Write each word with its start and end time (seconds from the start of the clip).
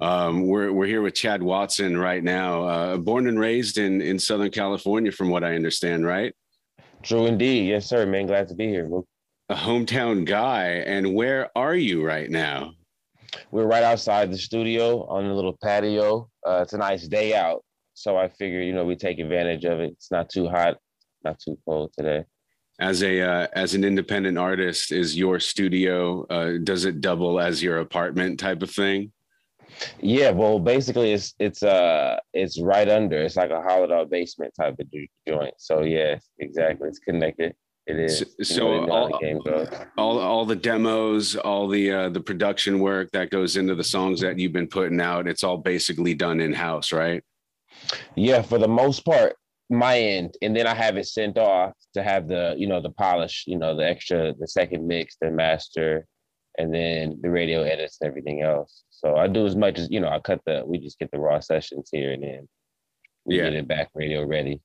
Um, 0.00 0.46
we're 0.46 0.72
we're 0.72 0.86
here 0.86 1.02
with 1.02 1.14
Chad 1.14 1.42
Watson 1.42 1.98
right 1.98 2.22
now, 2.22 2.62
uh, 2.62 2.96
born 2.98 3.26
and 3.26 3.38
raised 3.38 3.78
in 3.78 4.00
in 4.00 4.18
Southern 4.18 4.50
California, 4.50 5.10
from 5.10 5.28
what 5.28 5.42
I 5.42 5.54
understand, 5.54 6.06
right? 6.06 6.34
True 7.02 7.26
indeed, 7.26 7.68
yes, 7.68 7.86
sir. 7.86 8.06
Man, 8.06 8.26
glad 8.26 8.48
to 8.48 8.54
be 8.54 8.68
here. 8.68 8.88
A 9.48 9.54
hometown 9.54 10.24
guy, 10.24 10.66
and 10.86 11.14
where 11.14 11.50
are 11.56 11.74
you 11.74 12.04
right 12.04 12.30
now? 12.30 12.74
We're 13.50 13.66
right 13.66 13.82
outside 13.82 14.30
the 14.30 14.38
studio 14.38 15.04
on 15.06 15.24
a 15.24 15.34
little 15.34 15.56
patio. 15.62 16.28
Uh, 16.46 16.60
it's 16.62 16.74
a 16.74 16.78
nice 16.78 17.08
day 17.08 17.34
out, 17.34 17.64
so 17.94 18.16
I 18.16 18.28
figure 18.28 18.62
you 18.62 18.72
know 18.72 18.84
we 18.84 18.94
take 18.94 19.18
advantage 19.18 19.64
of 19.64 19.80
it. 19.80 19.90
It's 19.92 20.12
not 20.12 20.28
too 20.28 20.48
hot, 20.48 20.76
not 21.24 21.40
too 21.40 21.58
cold 21.64 21.92
today. 21.96 22.24
As 22.78 23.02
a 23.02 23.20
uh, 23.20 23.46
as 23.52 23.74
an 23.74 23.82
independent 23.82 24.38
artist, 24.38 24.92
is 24.92 25.16
your 25.16 25.40
studio 25.40 26.24
uh, 26.30 26.58
does 26.62 26.84
it 26.84 27.00
double 27.00 27.40
as 27.40 27.64
your 27.64 27.78
apartment 27.78 28.38
type 28.38 28.62
of 28.62 28.70
thing? 28.70 29.10
Yeah, 30.00 30.30
well, 30.30 30.58
basically, 30.58 31.12
it's 31.12 31.34
it's 31.38 31.62
uh 31.62 32.18
it's 32.32 32.60
right 32.60 32.88
under. 32.88 33.22
It's 33.22 33.36
like 33.36 33.50
a 33.50 33.62
hollowed 33.62 33.92
out 33.92 34.10
basement 34.10 34.54
type 34.58 34.76
of 34.78 34.86
joint. 35.26 35.54
So 35.58 35.82
yeah, 35.82 36.18
exactly. 36.38 36.88
It's 36.88 36.98
connected. 36.98 37.54
It 37.86 37.98
is. 37.98 38.18
So, 38.18 38.26
so 38.42 38.90
all, 38.90 39.18
all, 39.96 40.18
all 40.18 40.44
the 40.44 40.56
demos, 40.56 41.36
all 41.36 41.68
the 41.68 41.90
uh, 41.90 42.08
the 42.10 42.20
production 42.20 42.80
work 42.80 43.10
that 43.12 43.30
goes 43.30 43.56
into 43.56 43.74
the 43.74 43.84
songs 43.84 44.20
that 44.20 44.38
you've 44.38 44.52
been 44.52 44.68
putting 44.68 45.00
out, 45.00 45.26
it's 45.26 45.42
all 45.42 45.56
basically 45.56 46.12
done 46.12 46.40
in 46.40 46.52
house, 46.52 46.92
right? 46.92 47.22
Yeah, 48.14 48.42
for 48.42 48.58
the 48.58 48.68
most 48.68 49.06
part, 49.06 49.36
my 49.70 49.98
end, 49.98 50.36
and 50.42 50.54
then 50.54 50.66
I 50.66 50.74
have 50.74 50.98
it 50.98 51.06
sent 51.06 51.38
off 51.38 51.72
to 51.94 52.02
have 52.02 52.28
the 52.28 52.54
you 52.58 52.66
know 52.66 52.82
the 52.82 52.90
polish, 52.90 53.44
you 53.46 53.56
know 53.58 53.74
the 53.74 53.86
extra, 53.86 54.34
the 54.38 54.48
second 54.48 54.86
mix, 54.86 55.16
the 55.20 55.30
master, 55.30 56.06
and 56.58 56.74
then 56.74 57.18
the 57.22 57.30
radio 57.30 57.62
edits 57.62 57.98
and 58.00 58.08
everything 58.08 58.42
else. 58.42 58.84
So 58.90 59.16
I 59.16 59.28
do 59.28 59.46
as 59.46 59.56
much 59.56 59.78
as 59.78 59.88
you 59.90 60.00
know. 60.00 60.08
I 60.08 60.18
cut 60.18 60.40
the. 60.44 60.62
We 60.66 60.78
just 60.78 60.98
get 60.98 61.10
the 61.10 61.18
raw 61.18 61.40
sessions 61.40 61.88
here 61.90 62.12
and 62.12 62.22
then 62.22 62.48
we 63.24 63.36
yeah. 63.36 63.44
get 63.44 63.54
it 63.54 63.68
back 63.68 63.88
radio 63.94 64.24
ready. 64.24 64.60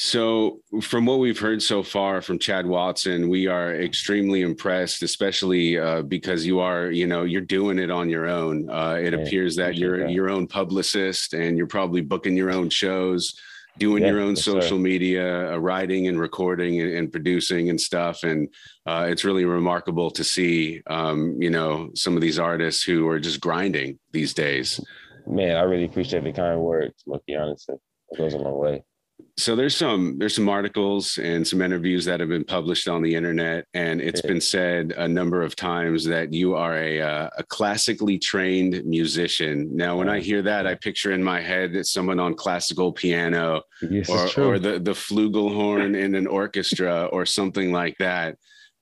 So, 0.00 0.60
from 0.80 1.06
what 1.06 1.18
we've 1.18 1.38
heard 1.38 1.60
so 1.60 1.82
far 1.82 2.22
from 2.22 2.38
Chad 2.38 2.64
Watson, 2.66 3.28
we 3.28 3.48
are 3.48 3.74
extremely 3.74 4.42
impressed, 4.42 5.02
especially 5.02 5.76
uh, 5.76 6.02
because 6.02 6.46
you 6.46 6.60
are, 6.60 6.92
you 6.92 7.08
know, 7.08 7.24
you're 7.24 7.40
doing 7.40 7.80
it 7.80 7.90
on 7.90 8.08
your 8.08 8.28
own. 8.28 8.70
Uh, 8.70 8.92
it 9.02 9.12
yeah, 9.12 9.18
appears 9.18 9.56
that 9.56 9.76
you're 9.76 10.04
that. 10.04 10.12
your 10.12 10.30
own 10.30 10.46
publicist 10.46 11.34
and 11.34 11.58
you're 11.58 11.66
probably 11.66 12.00
booking 12.00 12.36
your 12.36 12.52
own 12.52 12.70
shows 12.70 13.34
doing 13.78 14.02
yeah, 14.02 14.10
your 14.10 14.20
own 14.20 14.36
social 14.36 14.78
media, 14.78 15.52
uh, 15.52 15.56
writing 15.56 16.08
and 16.08 16.18
recording 16.18 16.80
and, 16.80 16.92
and, 16.92 17.12
producing 17.12 17.70
and 17.70 17.80
stuff. 17.80 18.22
And 18.22 18.48
uh, 18.86 19.06
it's 19.08 19.24
really 19.24 19.44
remarkable 19.44 20.10
to 20.10 20.24
see, 20.24 20.82
um, 20.88 21.36
you 21.40 21.50
know, 21.50 21.90
some 21.94 22.16
of 22.16 22.20
these 22.22 22.38
artists 22.38 22.82
who 22.82 23.08
are 23.08 23.20
just 23.20 23.40
grinding 23.40 23.98
these 24.12 24.34
days. 24.34 24.80
Man, 25.26 25.56
I 25.56 25.62
really 25.62 25.84
appreciate 25.84 26.24
the 26.24 26.32
kind 26.32 26.60
words, 26.60 27.04
Mookie. 27.06 27.38
Honestly, 27.38 27.76
it 28.10 28.18
goes 28.18 28.34
a 28.34 28.38
long 28.38 28.58
way 28.58 28.82
so 29.38 29.54
there's 29.54 29.76
some 29.76 30.18
there's 30.18 30.34
some 30.34 30.48
articles 30.48 31.16
and 31.18 31.46
some 31.46 31.62
interviews 31.62 32.04
that 32.04 32.18
have 32.18 32.28
been 32.28 32.44
published 32.44 32.88
on 32.88 33.02
the 33.02 33.14
internet 33.14 33.64
and 33.72 34.00
it's 34.00 34.20
been 34.20 34.40
said 34.40 34.92
a 34.96 35.06
number 35.06 35.42
of 35.42 35.54
times 35.54 36.04
that 36.04 36.32
you 36.32 36.56
are 36.56 36.76
a 36.76 37.00
uh, 37.00 37.30
a 37.38 37.44
classically 37.44 38.18
trained 38.18 38.84
musician. 38.84 39.70
Now 39.72 39.96
when 39.96 40.08
i 40.08 40.18
hear 40.18 40.42
that 40.42 40.66
i 40.66 40.74
picture 40.74 41.12
in 41.12 41.22
my 41.22 41.40
head 41.40 41.72
that 41.74 41.86
someone 41.86 42.18
on 42.18 42.34
classical 42.34 42.92
piano 42.92 43.62
yes, 43.80 44.10
or, 44.10 44.42
or 44.42 44.58
the 44.58 44.80
the 44.80 44.92
flugelhorn 44.92 45.96
in 45.96 46.16
an 46.16 46.26
orchestra 46.26 47.04
or 47.12 47.24
something 47.24 47.72
like 47.72 47.96
that. 47.98 48.36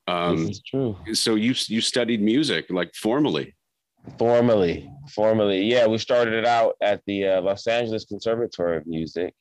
Um 0.08 0.46
this 0.46 0.56
is 0.56 0.62
true. 0.62 0.96
so 1.12 1.34
you 1.34 1.54
you 1.68 1.82
studied 1.82 2.22
music 2.22 2.66
like 2.70 2.94
formally. 2.94 3.54
Formally 4.18 4.90
formally. 5.14 5.64
Yeah 5.64 5.86
we 5.86 5.98
started 5.98 6.32
it 6.32 6.46
out 6.46 6.76
at 6.80 7.02
the 7.06 7.28
uh, 7.28 7.42
los 7.42 7.66
angeles 7.66 8.06
conservatory 8.06 8.78
of 8.78 8.86
music 8.86 9.34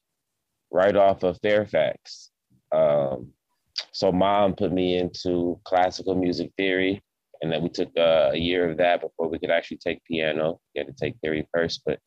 right 0.71 0.95
off 0.95 1.23
of 1.23 1.39
Fairfax. 1.41 2.31
Um, 2.71 3.31
so 3.91 4.12
mom 4.12 4.56
put 4.56 4.72
me 4.72 4.97
into 4.97 5.59
classical 5.63 6.16
music 6.16 6.51
theory, 6.57 7.01
and 7.41 7.51
then 7.51 7.62
we 7.63 7.69
took 7.69 7.90
uh, 7.97 8.31
a 8.34 8.38
year 8.38 8.69
of 8.69 8.78
that 8.78 9.01
before 9.01 9.29
we 9.29 9.40
could 9.40 9.51
actually 9.51 9.78
take 9.78 10.03
piano. 10.06 10.59
You 10.73 10.84
had 10.84 10.88
to 10.88 11.06
take 11.06 11.17
theory 11.19 11.47
first, 11.53 11.81
but 11.85 12.00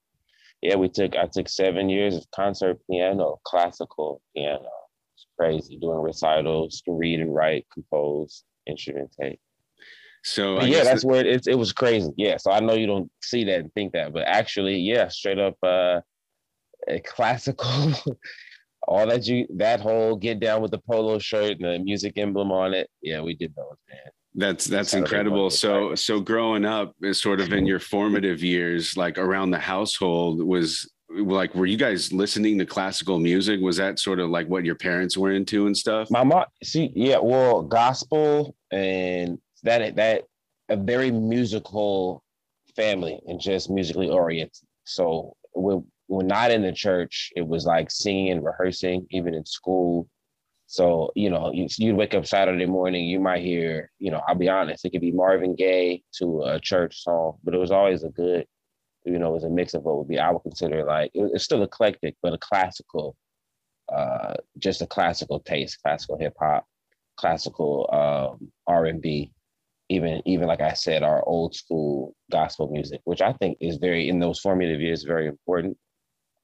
yeah, 0.63 0.77
we 0.77 0.89
took 0.89 1.17
I 1.17 1.27
took 1.27 1.49
seven 1.49 1.89
years 1.89 2.17
of 2.17 2.31
concert 2.35 2.79
piano, 2.91 3.39
classical 3.45 4.23
piano. 4.35 4.71
It's 5.15 5.27
crazy 5.39 5.79
doing 5.79 6.01
recitals, 6.01 6.83
to 6.83 6.93
read 6.93 7.21
and 7.21 7.35
write, 7.35 7.67
compose, 7.73 8.45
instrumentate. 8.69 9.39
So 10.25 10.63
yeah, 10.63 10.83
that's 10.83 11.05
where 11.05 11.25
it, 11.25 11.47
it 11.47 11.55
was 11.55 11.73
crazy. 11.73 12.13
Yeah, 12.17 12.37
so 12.39 12.51
I 12.51 12.61
know 12.61 12.75
you 12.75 12.87
don't 12.87 13.11
see 13.23 13.45
that 13.45 13.61
and 13.61 13.73
think 13.73 13.93
that, 13.93 14.13
but 14.13 14.25
actually, 14.27 14.77
yeah, 14.79 15.09
straight 15.09 15.39
up 15.39 15.57
uh, 15.63 16.01
a 16.89 17.01
classical 17.01 17.93
all 18.89 19.07
that 19.07 19.27
you 19.27 19.47
that 19.57 19.81
whole 19.81 20.17
get 20.17 20.41
down 20.41 20.63
with 20.63 20.71
the 20.71 20.79
polo 20.79 21.19
shirt 21.19 21.59
and 21.61 21.65
the 21.65 21.79
music 21.79 22.15
emblem 22.17 22.51
on 22.51 22.75
it. 22.75 22.89
Yeah, 23.03 23.21
we 23.21 23.35
did 23.35 23.55
those, 23.55 23.77
man. 23.89 23.99
That's 24.35 24.65
that's 24.67 24.95
incredible. 24.95 25.51
So 25.51 25.95
so 25.95 26.21
growing 26.21 26.65
up 26.65 26.95
is 27.03 27.21
sort 27.21 27.41
of 27.41 27.53
in 27.53 27.67
your 27.67 27.81
formative 27.81 28.43
years, 28.43 28.97
like 28.97 29.19
around 29.19 29.51
the 29.51 29.59
household, 29.59 30.43
was 30.43 30.91
like 31.11 31.55
were 31.55 31.67
you 31.67 31.77
guys 31.77 32.13
listening 32.13 32.59
to 32.59 32.67
classical 32.67 33.19
music? 33.19 33.61
Was 33.61 33.77
that 33.79 33.99
sort 33.99 34.21
of 34.21 34.31
like 34.31 34.47
what 34.49 34.65
your 34.65 34.75
parents 34.75 35.17
were 35.17 35.33
into 35.33 35.67
and 35.67 35.77
stuff? 35.77 36.11
My 36.11 36.25
mom, 36.25 36.45
see, 36.63 36.93
yeah, 36.95 37.19
well, 37.19 37.63
gospel 37.63 38.55
and 38.71 39.39
that 39.65 39.97
that 39.97 40.25
a 40.69 40.77
very 40.77 41.11
musical 41.11 42.23
family 42.77 43.19
and 43.27 43.41
just 43.41 43.71
musically 43.71 44.09
oriented. 44.09 44.63
So 44.85 45.35
we 45.55 45.79
when 46.09 46.27
not 46.27 46.51
in 46.51 46.63
the 46.63 46.73
church, 46.73 47.31
it 47.37 47.47
was 47.47 47.67
like 47.67 47.91
singing 47.91 48.33
and 48.33 48.45
rehearsing, 48.45 49.07
even 49.11 49.35
in 49.35 49.45
school. 49.45 50.09
So, 50.67 51.13
you 51.15 51.31
know, 51.31 51.53
you, 51.53 51.69
you'd 51.79 51.97
wake 51.97 52.15
up 52.15 52.27
Saturday 52.27 52.67
morning, 52.67 53.07
you 53.07 53.21
might 53.21 53.43
hear, 53.43 53.91
you 53.99 54.11
know, 54.11 54.23
I'll 54.27 54.35
be 54.35 54.49
honest, 54.49 54.85
it 54.85 54.91
could 54.91 55.03
be 55.03 55.13
Marvin 55.13 55.55
Gaye 55.55 56.03
to 56.15 56.43
a 56.43 56.61
church 56.61 57.03
song, 57.03 57.39
but 57.45 57.55
it 57.55 57.59
was 57.59 57.71
always 57.71 58.05
a 58.05 58.09
good, 58.09 58.47
you 59.05 59.19
know, 59.19 59.31
it 59.31 59.35
was 59.35 59.45
a 59.45 59.51
mix 59.51 59.75
of 59.75 59.83
what 59.83 59.97
would 59.99 60.09
be, 60.09 60.19
I 60.19 60.31
would 60.31 60.43
consider 60.43 60.85
like, 60.85 61.11
it, 61.15 61.31
it's 61.35 61.45
still 61.45 61.63
eclectic, 61.63 62.17
but 62.23 62.35
a 62.35 62.39
classical, 62.39 63.15
uh, 63.91 64.35
just 64.59 64.83
a 64.83 64.87
classical 64.87 65.41
taste, 65.41 65.79
classical 65.83 66.19
hip 66.19 66.35
hop, 66.39 66.67
classical 67.17 67.89
um, 68.41 68.51
R&B, 68.67 69.31
even, 69.91 70.23
even 70.27 70.49
like 70.49 70.61
I 70.61 70.73
said, 70.73 71.03
our 71.03 71.27
old 71.27 71.55
school 71.55 72.15
gospel 72.31 72.71
music, 72.71 73.01
which 73.05 73.23
I 73.23 73.35
think 73.35 73.59
is 73.61 73.77
very, 73.77 74.09
in 74.09 74.19
those 74.19 74.41
formative 74.41 74.81
years, 74.81 75.05
very 75.05 75.27
important 75.27 75.77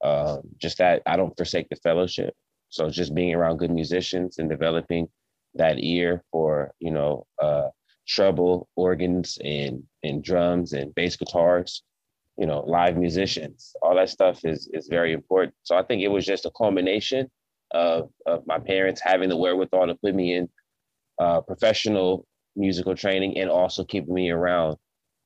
uh, 0.02 0.38
just 0.58 0.78
that 0.78 1.02
I 1.06 1.16
don't 1.16 1.36
forsake 1.36 1.68
the 1.68 1.76
fellowship. 1.76 2.34
So 2.68 2.90
just 2.90 3.14
being 3.14 3.34
around 3.34 3.58
good 3.58 3.70
musicians 3.70 4.38
and 4.38 4.48
developing 4.48 5.08
that 5.54 5.78
ear 5.78 6.24
for 6.30 6.72
you 6.80 6.90
know 6.90 7.26
uh, 7.40 7.68
treble 8.06 8.68
organs 8.76 9.38
and 9.44 9.82
and 10.02 10.22
drums 10.22 10.72
and 10.72 10.94
bass 10.94 11.16
guitars, 11.16 11.82
you 12.36 12.46
know, 12.46 12.60
live 12.60 12.96
musicians, 12.96 13.74
all 13.82 13.94
that 13.96 14.10
stuff 14.10 14.44
is 14.44 14.68
is 14.72 14.88
very 14.88 15.12
important. 15.12 15.54
So 15.62 15.76
I 15.76 15.82
think 15.82 16.02
it 16.02 16.08
was 16.08 16.26
just 16.26 16.46
a 16.46 16.50
culmination 16.56 17.30
of 17.72 18.10
of 18.26 18.46
my 18.46 18.58
parents 18.58 19.00
having 19.02 19.28
the 19.28 19.36
wherewithal 19.36 19.86
to 19.86 19.94
put 19.94 20.14
me 20.14 20.34
in 20.34 20.48
uh, 21.18 21.40
professional 21.40 22.26
musical 22.56 22.94
training 22.94 23.38
and 23.38 23.50
also 23.50 23.84
keeping 23.84 24.14
me 24.14 24.30
around 24.30 24.76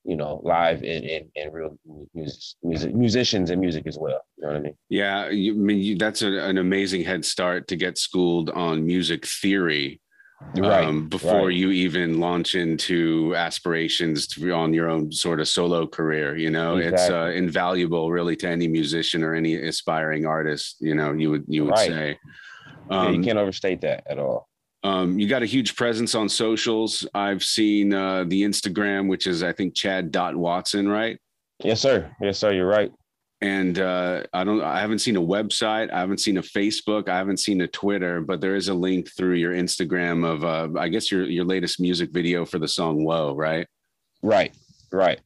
you 0.08 0.16
know, 0.16 0.40
live 0.42 0.78
and, 0.82 1.04
and, 1.04 1.24
and 1.36 1.52
real 1.52 1.78
music, 2.14 2.40
music, 2.62 2.94
musicians 2.94 3.50
and 3.50 3.60
music 3.60 3.86
as 3.86 3.98
well. 4.00 4.20
You 4.38 4.42
know 4.42 4.48
what 4.48 4.56
I 4.56 4.60
mean? 4.60 4.76
Yeah. 4.88 5.28
You, 5.28 5.52
I 5.52 5.56
mean, 5.56 5.78
you, 5.78 5.98
that's 5.98 6.22
a, 6.22 6.48
an 6.48 6.56
amazing 6.56 7.04
head 7.04 7.26
start 7.26 7.68
to 7.68 7.76
get 7.76 7.98
schooled 7.98 8.48
on 8.50 8.86
music 8.86 9.26
theory. 9.26 10.00
Right, 10.56 10.86
um, 10.86 11.08
before 11.08 11.48
right. 11.48 11.56
you 11.56 11.72
even 11.72 12.20
launch 12.20 12.54
into 12.54 13.34
aspirations 13.34 14.28
to 14.28 14.40
be 14.40 14.52
on 14.52 14.72
your 14.72 14.88
own 14.88 15.10
sort 15.10 15.40
of 15.40 15.48
solo 15.48 15.84
career, 15.84 16.36
you 16.36 16.48
know, 16.48 16.76
exactly. 16.76 17.02
it's 17.02 17.10
uh, 17.10 17.32
invaluable 17.36 18.12
really 18.12 18.36
to 18.36 18.48
any 18.48 18.68
musician 18.68 19.24
or 19.24 19.34
any 19.34 19.56
aspiring 19.56 20.26
artist, 20.26 20.76
you 20.78 20.94
know, 20.94 21.12
you 21.12 21.30
would, 21.30 21.44
you 21.48 21.64
would 21.64 21.72
right. 21.72 21.88
say, 21.88 22.18
um, 22.88 23.04
yeah, 23.04 23.10
you 23.10 23.16
um, 23.16 23.24
can't 23.24 23.38
overstate 23.38 23.80
that 23.80 24.04
at 24.08 24.20
all. 24.20 24.47
Um, 24.88 25.18
you 25.18 25.28
got 25.28 25.42
a 25.42 25.46
huge 25.46 25.76
presence 25.76 26.14
on 26.14 26.28
socials. 26.28 27.06
I've 27.14 27.44
seen 27.44 27.92
uh, 27.92 28.24
the 28.24 28.42
Instagram, 28.42 29.08
which 29.08 29.26
is 29.26 29.42
I 29.42 29.52
think 29.52 29.74
Chad 29.74 30.10
dot 30.10 30.34
Watson, 30.34 30.88
right? 30.88 31.18
Yes, 31.62 31.80
sir. 31.80 32.10
Yes, 32.20 32.38
sir. 32.38 32.52
You're 32.52 32.68
right. 32.68 32.92
And 33.40 33.78
uh, 33.78 34.22
I 34.32 34.44
don't. 34.44 34.62
I 34.62 34.80
haven't 34.80 35.00
seen 35.00 35.16
a 35.16 35.20
website. 35.20 35.92
I 35.92 35.98
haven't 36.00 36.18
seen 36.18 36.38
a 36.38 36.42
Facebook. 36.42 37.08
I 37.08 37.16
haven't 37.16 37.36
seen 37.36 37.60
a 37.60 37.68
Twitter. 37.68 38.20
But 38.20 38.40
there 38.40 38.56
is 38.56 38.68
a 38.68 38.74
link 38.74 39.10
through 39.16 39.34
your 39.34 39.52
Instagram 39.52 40.24
of, 40.24 40.44
uh, 40.44 40.78
I 40.78 40.88
guess 40.88 41.12
your 41.12 41.24
your 41.24 41.44
latest 41.44 41.78
music 41.78 42.10
video 42.10 42.44
for 42.44 42.58
the 42.58 42.66
song 42.66 43.04
"Whoa," 43.04 43.34
right? 43.34 43.66
Right. 44.22 44.56
Right. 44.90 45.20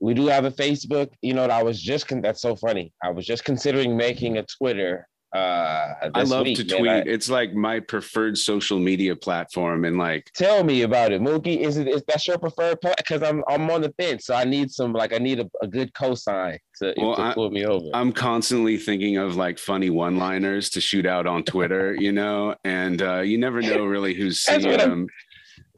We 0.00 0.12
do 0.12 0.26
have 0.26 0.44
a 0.44 0.50
Facebook. 0.50 1.10
You 1.22 1.32
know, 1.32 1.44
I 1.44 1.62
was 1.62 1.80
just. 1.80 2.08
Con- 2.08 2.20
that's 2.20 2.42
so 2.42 2.56
funny. 2.56 2.92
I 3.02 3.10
was 3.10 3.24
just 3.24 3.44
considering 3.44 3.96
making 3.96 4.36
a 4.36 4.44
Twitter 4.58 5.06
Uh, 5.36 6.10
I 6.14 6.22
love 6.22 6.44
week, 6.44 6.56
to 6.56 6.64
tweet. 6.64 6.90
I, 6.90 6.98
it's 6.98 7.28
like 7.28 7.52
my 7.52 7.80
preferred 7.80 8.38
social 8.38 8.78
media 8.78 9.14
platform, 9.14 9.84
and 9.84 9.98
like, 9.98 10.30
tell 10.34 10.64
me 10.64 10.82
about 10.82 11.12
it, 11.12 11.20
Mookie. 11.20 11.58
Is 11.58 11.76
it 11.76 11.88
is 11.88 12.02
that 12.08 12.26
your 12.26 12.38
preferred? 12.38 12.78
Because 12.80 13.22
I'm 13.22 13.44
I'm 13.48 13.68
on 13.70 13.82
the 13.82 13.92
fence, 14.00 14.26
so 14.26 14.34
I 14.34 14.44
need 14.44 14.70
some 14.70 14.92
like 14.92 15.12
I 15.12 15.18
need 15.18 15.40
a, 15.40 15.50
a 15.62 15.66
good 15.66 15.92
cosign 15.92 16.58
to, 16.78 16.94
well, 16.96 17.16
to 17.16 17.32
pull 17.34 17.50
me 17.50 17.66
over. 17.66 17.86
I'm 17.92 18.12
constantly 18.12 18.76
thinking 18.78 19.18
of 19.18 19.36
like 19.36 19.58
funny 19.58 19.90
one-liners 19.90 20.70
to 20.70 20.80
shoot 20.80 21.06
out 21.06 21.26
on 21.26 21.42
Twitter, 21.44 21.94
you 21.94 22.12
know, 22.12 22.54
and 22.64 23.02
uh, 23.02 23.20
you 23.20 23.38
never 23.38 23.60
know 23.60 23.84
really 23.84 24.14
who's 24.14 24.40
seeing 24.40 24.62
them. 24.62 25.06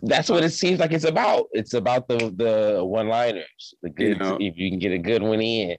That's 0.03 0.29
what 0.29 0.45
it 0.45 0.51
seems 0.51 0.79
like 0.79 0.93
it's 0.93 1.05
about. 1.05 1.47
It's 1.53 1.75
about 1.75 2.07
the 2.07 2.19
the 2.37 2.85
one-liners. 2.85 3.75
The 3.83 3.91
good, 3.91 4.09
you 4.09 4.15
know, 4.15 4.37
if 4.41 4.57
you 4.57 4.71
can 4.71 4.79
get 4.79 4.93
a 4.93 4.99
good 4.99 5.23
one 5.23 5.41
in. 5.41 5.77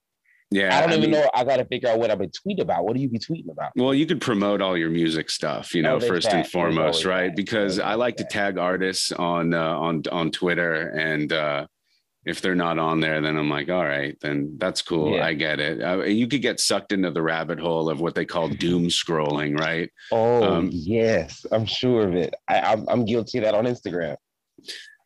Yeah, 0.51 0.75
I 0.75 0.81
don't 0.81 0.90
I 0.90 0.96
even 0.96 1.12
mean, 1.12 1.19
know. 1.19 1.30
I 1.36 1.44
got 1.44 1.57
to 1.57 1.66
figure 1.66 1.90
out 1.90 2.00
what 2.00 2.10
I've 2.10 2.18
been 2.18 2.31
tweeting 2.31 2.62
about. 2.62 2.84
What 2.84 2.96
do 2.96 3.01
you 3.01 3.10
be 3.10 3.19
tweeting 3.19 3.51
about? 3.51 3.72
Well, 3.75 3.94
you 3.94 4.07
could 4.07 4.19
promote 4.19 4.62
all 4.62 4.75
your 4.75 4.90
music 4.90 5.30
stuff, 5.30 5.75
you 5.75 5.84
know, 5.84 5.98
oh, 5.98 6.00
first 6.00 6.28
and 6.28 6.46
foremost, 6.48 7.06
right? 7.06 7.28
That. 7.28 7.36
Because 7.36 7.78
I 7.78 7.94
like 7.94 8.18
to 8.18 8.24
tag 8.24 8.57
artists 8.57 9.12
on 9.12 9.54
uh, 9.54 9.78
on 9.78 10.04
on 10.12 10.31
Twitter, 10.31 10.90
and 10.90 11.31
uh, 11.31 11.68
if 12.25 12.42
they're 12.42 12.56
not 12.56 12.80
on 12.80 13.00
there, 13.00 13.22
then 13.22 13.38
I'm 13.38 13.50
like, 13.50 13.69
all 13.69 13.86
right, 13.86 14.18
then 14.22 14.56
that's 14.57 14.81
cool. 14.81 15.16
Yeah. 15.16 15.25
I 15.25 15.34
get 15.34 15.60
it. 15.60 15.84
Uh, 15.84 16.04
you 16.04 16.28
could 16.28 16.42
get 16.42 16.60
sucked 16.60 16.92
into 16.92 17.12
the 17.12 17.22
rabbit 17.22 17.60
hole 17.60 17.88
of 17.88 18.02
what 18.02 18.16
they 18.16 18.25
call 18.25 18.50
doom 18.50 18.88
scrolling, 18.88 19.57
right? 19.60 19.92
Oh 20.12 20.44
um, 20.44 20.69
yes, 20.72 21.45
I'm 21.52 21.66
sure 21.68 22.07
of 22.07 22.16
it. 22.16 22.34
I, 22.48 22.60
I'm, 22.60 22.90
I'm 22.90 23.06
guilty 23.06 23.38
of 23.38 23.44
that 23.44 23.54
on 23.54 23.66
Instagram. 23.66 24.18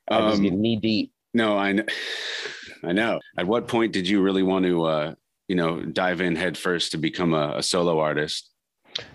I 0.10 0.16
um, 0.16 0.30
just 0.32 0.42
get 0.42 0.54
knee 0.54 0.78
deep. 0.78 1.12
No, 1.34 1.58
I 1.58 1.74
know. 1.74 1.86
I 2.86 2.92
know. 2.92 3.20
At 3.38 3.48
what 3.48 3.70
point 3.70 3.94
did 3.94 4.10
you 4.10 4.22
really 4.22 4.44
want 4.44 4.66
to 4.66 4.84
uh, 4.84 5.14
you 5.54 5.58
know 5.58 5.86
dive 5.86 6.20
in 6.20 6.36
head 6.36 6.58
first 6.58 6.92
to 6.92 6.98
become 6.98 7.36
a, 7.36 7.58
a 7.58 7.62
solo 7.62 8.00
artist? 8.00 8.50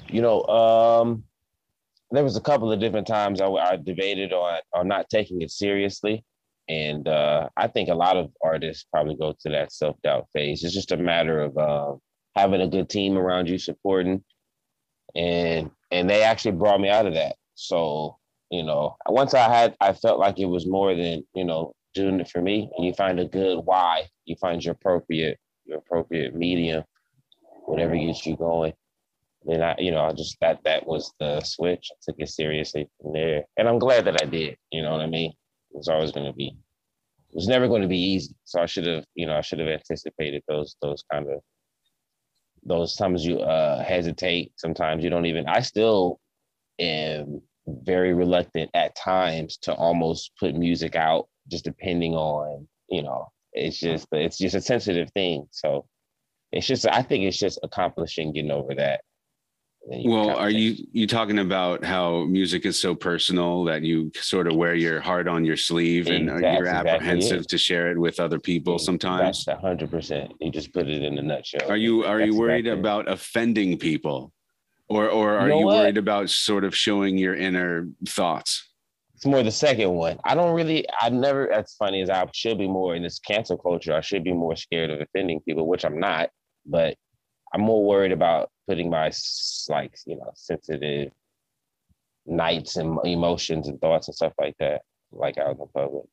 You 0.08 0.22
know, 0.22 0.44
um, 0.44 1.24
there 2.12 2.22
was 2.22 2.36
a 2.36 2.40
couple 2.40 2.70
of 2.70 2.78
different 2.78 3.08
times 3.08 3.40
I, 3.40 3.48
I 3.48 3.74
debated 3.74 4.32
on 4.32 4.60
on 4.72 4.86
not 4.86 5.10
taking 5.10 5.42
it 5.42 5.50
seriously, 5.50 6.24
and 6.68 7.08
uh, 7.08 7.48
I 7.56 7.66
think 7.66 7.88
a 7.88 7.94
lot 7.94 8.16
of 8.16 8.30
artists 8.40 8.86
probably 8.92 9.16
go 9.16 9.34
to 9.40 9.48
that 9.48 9.72
self 9.72 9.96
doubt 10.04 10.28
phase. 10.32 10.62
It's 10.62 10.72
just 10.72 10.92
a 10.92 10.96
matter 10.96 11.40
of 11.40 11.58
uh, 11.58 11.94
having 12.36 12.60
a 12.60 12.68
good 12.68 12.88
team 12.88 13.18
around 13.18 13.48
you 13.48 13.58
supporting, 13.58 14.22
and 15.16 15.72
and 15.90 16.08
they 16.08 16.22
actually 16.22 16.52
brought 16.52 16.80
me 16.80 16.88
out 16.88 17.06
of 17.06 17.14
that. 17.14 17.34
So 17.56 18.16
you 18.52 18.62
know, 18.62 18.96
once 19.08 19.34
I 19.34 19.52
had, 19.52 19.74
I 19.80 19.92
felt 19.92 20.20
like 20.20 20.38
it 20.38 20.46
was 20.46 20.68
more 20.68 20.94
than 20.94 21.26
you 21.34 21.44
know 21.44 21.72
doing 21.94 22.20
it 22.20 22.28
for 22.28 22.40
me. 22.40 22.70
And 22.76 22.86
you 22.86 22.92
find 22.92 23.18
a 23.18 23.24
good 23.24 23.58
why, 23.64 24.04
you 24.24 24.36
find 24.36 24.64
your 24.64 24.74
appropriate 24.74 25.40
your 25.68 25.78
appropriate 25.78 26.34
medium, 26.34 26.82
whatever 27.66 27.94
gets 27.96 28.26
you 28.26 28.36
going. 28.36 28.72
Then 29.44 29.62
I, 29.62 29.76
you 29.78 29.92
know, 29.92 30.00
I 30.00 30.12
just 30.12 30.36
that 30.40 30.60
that 30.64 30.86
was 30.86 31.12
the 31.20 31.40
switch. 31.42 31.88
I 31.92 31.96
took 32.02 32.16
it 32.18 32.28
seriously 32.28 32.88
from 33.00 33.12
there, 33.12 33.44
and 33.56 33.68
I'm 33.68 33.78
glad 33.78 34.04
that 34.06 34.20
I 34.20 34.24
did. 34.24 34.56
You 34.72 34.82
know 34.82 34.92
what 34.92 35.00
I 35.00 35.06
mean? 35.06 35.30
It 35.30 35.76
was 35.76 35.88
always 35.88 36.10
going 36.12 36.26
to 36.26 36.32
be, 36.32 36.48
it 36.48 37.34
was 37.34 37.46
never 37.46 37.68
going 37.68 37.82
to 37.82 37.88
be 37.88 37.98
easy. 37.98 38.34
So 38.44 38.60
I 38.60 38.66
should 38.66 38.86
have, 38.86 39.04
you 39.14 39.26
know, 39.26 39.36
I 39.36 39.42
should 39.42 39.60
have 39.60 39.68
anticipated 39.68 40.42
those 40.48 40.76
those 40.82 41.04
kind 41.12 41.26
of 41.28 41.40
those 42.64 42.96
times 42.96 43.24
you 43.24 43.38
uh 43.38 43.82
hesitate. 43.84 44.52
Sometimes 44.56 45.04
you 45.04 45.10
don't 45.10 45.26
even. 45.26 45.46
I 45.46 45.60
still 45.60 46.18
am 46.78 47.40
very 47.66 48.14
reluctant 48.14 48.70
at 48.74 48.96
times 48.96 49.58
to 49.58 49.74
almost 49.74 50.32
put 50.40 50.54
music 50.54 50.96
out, 50.96 51.28
just 51.48 51.64
depending 51.64 52.14
on 52.14 52.66
you 52.90 53.02
know 53.02 53.28
it's 53.52 53.78
mm-hmm. 53.78 53.94
just 53.94 54.08
it's 54.12 54.38
just 54.38 54.54
a 54.54 54.60
sensitive 54.60 55.10
thing. 55.12 55.46
So 55.50 55.86
it's 56.52 56.66
just 56.66 56.86
I 56.86 57.02
think 57.02 57.24
it's 57.24 57.38
just 57.38 57.58
accomplishing 57.62 58.32
getting 58.32 58.50
over 58.50 58.74
that. 58.74 59.00
Well, 60.04 60.36
are 60.36 60.50
you 60.50 60.76
you 60.92 61.06
talking 61.06 61.38
about 61.38 61.82
how 61.82 62.24
music 62.24 62.66
is 62.66 62.78
so 62.78 62.94
personal 62.94 63.64
that 63.64 63.82
you 63.82 64.10
sort 64.16 64.46
of 64.46 64.54
wear 64.54 64.74
your 64.74 65.00
heart 65.00 65.28
on 65.28 65.44
your 65.46 65.56
sleeve 65.56 66.08
and 66.08 66.28
uh, 66.28 66.34
exactly, 66.34 66.58
you're 66.58 66.68
apprehensive 66.68 67.38
exactly 67.38 67.46
to 67.46 67.58
share 67.58 67.90
it 67.90 67.98
with 67.98 68.20
other 68.20 68.38
people 68.38 68.78
sometimes? 68.78 69.44
That's 69.46 69.60
hundred 69.60 69.90
percent. 69.90 70.32
You 70.40 70.50
just 70.50 70.74
put 70.74 70.88
it 70.88 71.02
in 71.02 71.16
a 71.16 71.22
nutshell. 71.22 71.70
Are 71.70 71.76
you 71.76 72.04
are 72.04 72.18
That's 72.18 72.32
you 72.32 72.38
worried 72.38 72.66
exactly. 72.66 72.80
about 72.80 73.10
offending 73.10 73.78
people, 73.78 74.32
or 74.88 75.08
or 75.08 75.38
are 75.38 75.48
you, 75.48 75.54
know 75.54 75.60
you 75.60 75.66
worried 75.66 75.98
about 75.98 76.28
sort 76.28 76.64
of 76.64 76.76
showing 76.76 77.16
your 77.16 77.34
inner 77.34 77.88
thoughts? 78.06 78.68
It's 79.18 79.26
more 79.26 79.42
the 79.42 79.50
second 79.50 79.90
one. 79.94 80.16
I 80.24 80.36
don't 80.36 80.54
really, 80.54 80.86
I 81.00 81.08
never, 81.08 81.50
as 81.50 81.74
funny 81.76 82.02
as 82.02 82.08
I 82.08 82.24
should 82.32 82.56
be 82.56 82.68
more 82.68 82.94
in 82.94 83.02
this 83.02 83.18
cancel 83.18 83.58
culture, 83.58 83.92
I 83.92 84.00
should 84.00 84.22
be 84.22 84.32
more 84.32 84.54
scared 84.54 84.90
of 84.90 85.00
offending 85.00 85.40
people, 85.40 85.66
which 85.66 85.84
I'm 85.84 85.98
not, 85.98 86.30
but 86.64 86.94
I'm 87.52 87.62
more 87.62 87.84
worried 87.84 88.12
about 88.12 88.48
putting 88.68 88.88
my, 88.90 89.10
like, 89.68 89.92
you 90.06 90.14
know, 90.14 90.30
sensitive 90.36 91.10
nights 92.26 92.76
and 92.76 92.96
emotions 93.04 93.66
and 93.66 93.80
thoughts 93.80 94.06
and 94.06 94.14
stuff 94.14 94.34
like 94.40 94.54
that, 94.60 94.82
like 95.10 95.36
out 95.36 95.50
in 95.50 95.58
the 95.58 95.66
public. 95.66 96.04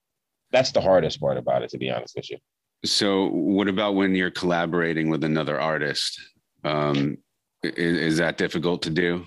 That's 0.52 0.72
the 0.72 0.82
hardest 0.82 1.20
part 1.20 1.38
about 1.38 1.62
it, 1.62 1.70
to 1.70 1.78
be 1.78 1.92
honest 1.92 2.16
with 2.16 2.32
you. 2.32 2.40
So, 2.86 3.28
what 3.28 3.68
about 3.68 3.94
when 3.94 4.16
you're 4.16 4.32
collaborating 4.32 5.12
with 5.12 5.24
another 5.24 5.62
artist? 5.62 6.20
Um, 6.64 7.20
is, 7.62 7.98
is 7.98 8.18
that 8.18 8.40
difficult 8.40 8.82
to 8.82 8.90
do? 8.90 9.26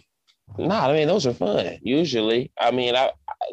Nah, 0.56 0.88
I 0.88 0.92
mean 0.94 1.06
those 1.06 1.26
are 1.26 1.34
fun. 1.34 1.78
Usually, 1.82 2.50
I 2.58 2.70
mean, 2.70 2.96
I 2.96 3.10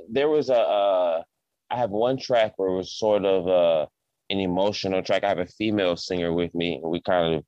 there 0.10 0.30
was 0.30 0.50
a 0.50 0.58
uh, 0.58 1.24
I 1.70 1.78
have 1.78 1.90
one 1.90 2.18
track 2.18 2.54
where 2.58 2.70
it 2.70 2.76
was 2.76 2.98
sort 2.98 3.26
of 3.26 3.48
uh, 3.48 3.88
an 4.30 4.40
emotional 4.40 5.02
track. 5.02 5.24
I 5.24 5.30
have 5.30 5.40
a 5.40 5.46
female 5.46 5.96
singer 5.96 6.34
with 6.34 6.54
me, 6.54 6.80
and 6.82 6.92
we 6.92 7.02
kind 7.02 7.36
of 7.36 7.44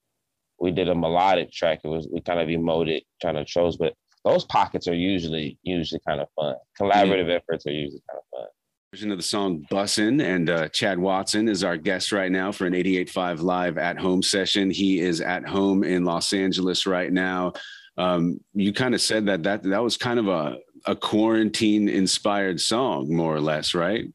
we 0.60 0.72
did 0.72 0.90
a 0.90 0.96
melodic 0.96 1.52
track. 1.52 1.82
It 1.84 1.88
was 1.88 2.08
we 2.12 2.22
kind 2.22 2.40
of 2.40 2.48
emoted, 2.48 3.02
kind 3.22 3.38
of 3.38 3.46
chose, 3.46 3.78
but 3.78 3.94
those 4.24 4.46
pockets 4.46 4.88
are 4.88 4.96
usually 4.96 5.58
usually 5.64 6.02
kind 6.08 6.22
of 6.22 6.28
fun. 6.36 6.56
Collaborative 6.80 7.28
yeah. 7.28 7.36
efforts 7.36 7.66
are 7.68 7.72
usually 7.72 8.02
kind 8.10 8.20
of 8.20 8.40
fun. 8.40 8.48
Version 8.94 9.12
of 9.12 9.18
the 9.18 9.24
song 9.24 9.66
"Bussin" 9.72 10.24
and 10.24 10.50
uh, 10.50 10.70
Chad 10.70 10.98
Watson 10.98 11.48
is 11.48 11.64
our 11.64 11.78
guest 11.78 12.12
right 12.12 12.32
now 12.32 12.52
for 12.52 12.66
an 12.66 12.74
88.5 12.74 13.42
live 13.42 13.78
at 13.78 14.00
home 14.00 14.24
session. 14.24 14.72
He 14.72 15.00
is 15.00 15.22
at 15.22 15.48
home 15.48 15.84
in 15.84 16.06
Los 16.06 16.34
Angeles 16.34 16.86
right 16.86 17.12
now 17.12 17.54
um, 17.98 18.40
you 18.54 18.74
kind 18.74 18.94
of 18.94 19.02
said 19.02 19.26
that 19.26 19.44
that 19.44 19.64
that 19.64 19.84
was 19.84 19.98
kind 19.98 20.20
of 20.20 20.28
a 20.28 20.58
a 20.88 20.96
quarantine 20.96 21.90
inspired 21.90 22.60
song, 22.60 23.14
more 23.14 23.36
or 23.36 23.42
less, 23.42 23.76
right? 23.76 24.06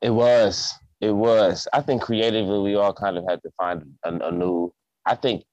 It 0.00 0.10
was. 0.10 0.72
It 1.00 1.10
was. 1.10 1.66
I 1.72 1.82
think 1.82 2.00
creatively, 2.00 2.60
we 2.60 2.76
all 2.76 2.94
kind 2.94 3.18
of 3.18 3.24
had 3.28 3.42
to 3.42 3.50
find 3.58 3.82
a, 4.04 4.28
a 4.28 4.32
new. 4.32 4.72
I 5.04 5.16
think. 5.16 5.44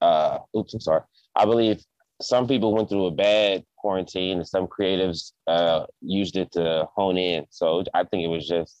Uh, 0.00 0.38
oops, 0.56 0.74
I'm 0.74 0.80
sorry. 0.80 1.02
I 1.36 1.44
believe 1.44 1.82
some 2.22 2.48
people 2.48 2.74
went 2.74 2.88
through 2.88 3.06
a 3.06 3.10
bad 3.10 3.64
quarantine, 3.76 4.38
and 4.38 4.48
some 4.48 4.66
creatives 4.66 5.32
uh, 5.46 5.84
used 6.00 6.36
it 6.36 6.50
to 6.52 6.86
hone 6.94 7.18
in. 7.18 7.44
So 7.50 7.84
I 7.94 8.04
think 8.04 8.24
it 8.24 8.28
was 8.28 8.48
just, 8.48 8.76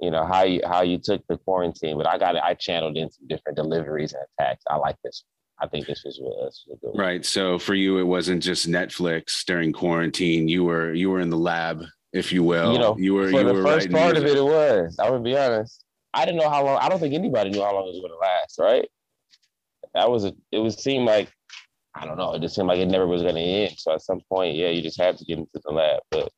you 0.00 0.10
know, 0.10 0.26
how 0.26 0.42
you 0.42 0.60
how 0.66 0.82
you 0.82 0.98
took 0.98 1.22
the 1.28 1.38
quarantine. 1.38 1.96
But 1.96 2.08
I 2.08 2.18
got 2.18 2.34
it. 2.34 2.42
I 2.44 2.54
channeled 2.54 2.96
in 2.96 3.10
some 3.10 3.26
different 3.28 3.56
deliveries 3.56 4.12
and 4.12 4.24
attacks. 4.38 4.64
I 4.68 4.76
like 4.76 4.96
this. 5.04 5.24
I 5.60 5.66
think 5.66 5.86
this 5.86 6.02
was, 6.04 6.20
uh, 6.20 6.44
this 6.46 6.64
was. 6.66 6.94
Right. 6.96 7.24
So 7.24 7.58
for 7.58 7.74
you, 7.74 7.98
it 7.98 8.04
wasn't 8.04 8.42
just 8.42 8.68
Netflix 8.68 9.44
during 9.44 9.72
quarantine. 9.72 10.48
You 10.48 10.64
were 10.64 10.92
you 10.94 11.10
were 11.10 11.20
in 11.20 11.30
the 11.30 11.36
lab, 11.36 11.84
if 12.12 12.32
you 12.32 12.42
will. 12.42 12.72
You 12.72 12.78
know, 12.78 12.96
you 12.98 13.14
were 13.14 13.30
for 13.30 13.40
you 13.40 13.46
the 13.46 13.54
were 13.54 13.62
first 13.62 13.90
part 13.90 14.14
music. 14.14 14.30
of 14.30 14.36
it. 14.36 14.38
It 14.38 14.44
was. 14.44 14.96
I 14.98 15.10
would 15.10 15.24
be 15.24 15.36
honest. 15.36 15.84
I 16.14 16.24
didn't 16.24 16.40
know 16.40 16.50
how 16.50 16.64
long. 16.64 16.78
I 16.80 16.88
don't 16.88 16.98
think 16.98 17.14
anybody 17.14 17.50
knew 17.50 17.62
how 17.62 17.74
long 17.74 17.84
it 17.84 17.92
was 17.92 18.00
going 18.00 18.12
to 18.12 18.18
last. 18.18 18.58
Right. 18.58 18.88
That 19.94 20.10
was 20.10 20.24
a. 20.24 20.32
It 20.50 20.58
was 20.58 20.82
seemed 20.82 21.04
like 21.06 21.30
I 21.94 22.06
don't 22.06 22.16
know. 22.16 22.34
It 22.34 22.42
just 22.42 22.54
seemed 22.54 22.68
like 22.68 22.78
it 22.78 22.88
never 22.88 23.06
was 23.06 23.22
going 23.22 23.34
to 23.34 23.40
end. 23.40 23.74
So 23.76 23.92
at 23.92 24.02
some 24.02 24.20
point, 24.28 24.56
yeah, 24.56 24.68
you 24.68 24.82
just 24.82 25.00
had 25.00 25.18
to 25.18 25.24
get 25.24 25.38
into 25.38 25.60
the 25.64 25.72
lab. 25.72 26.00
But 26.10 26.32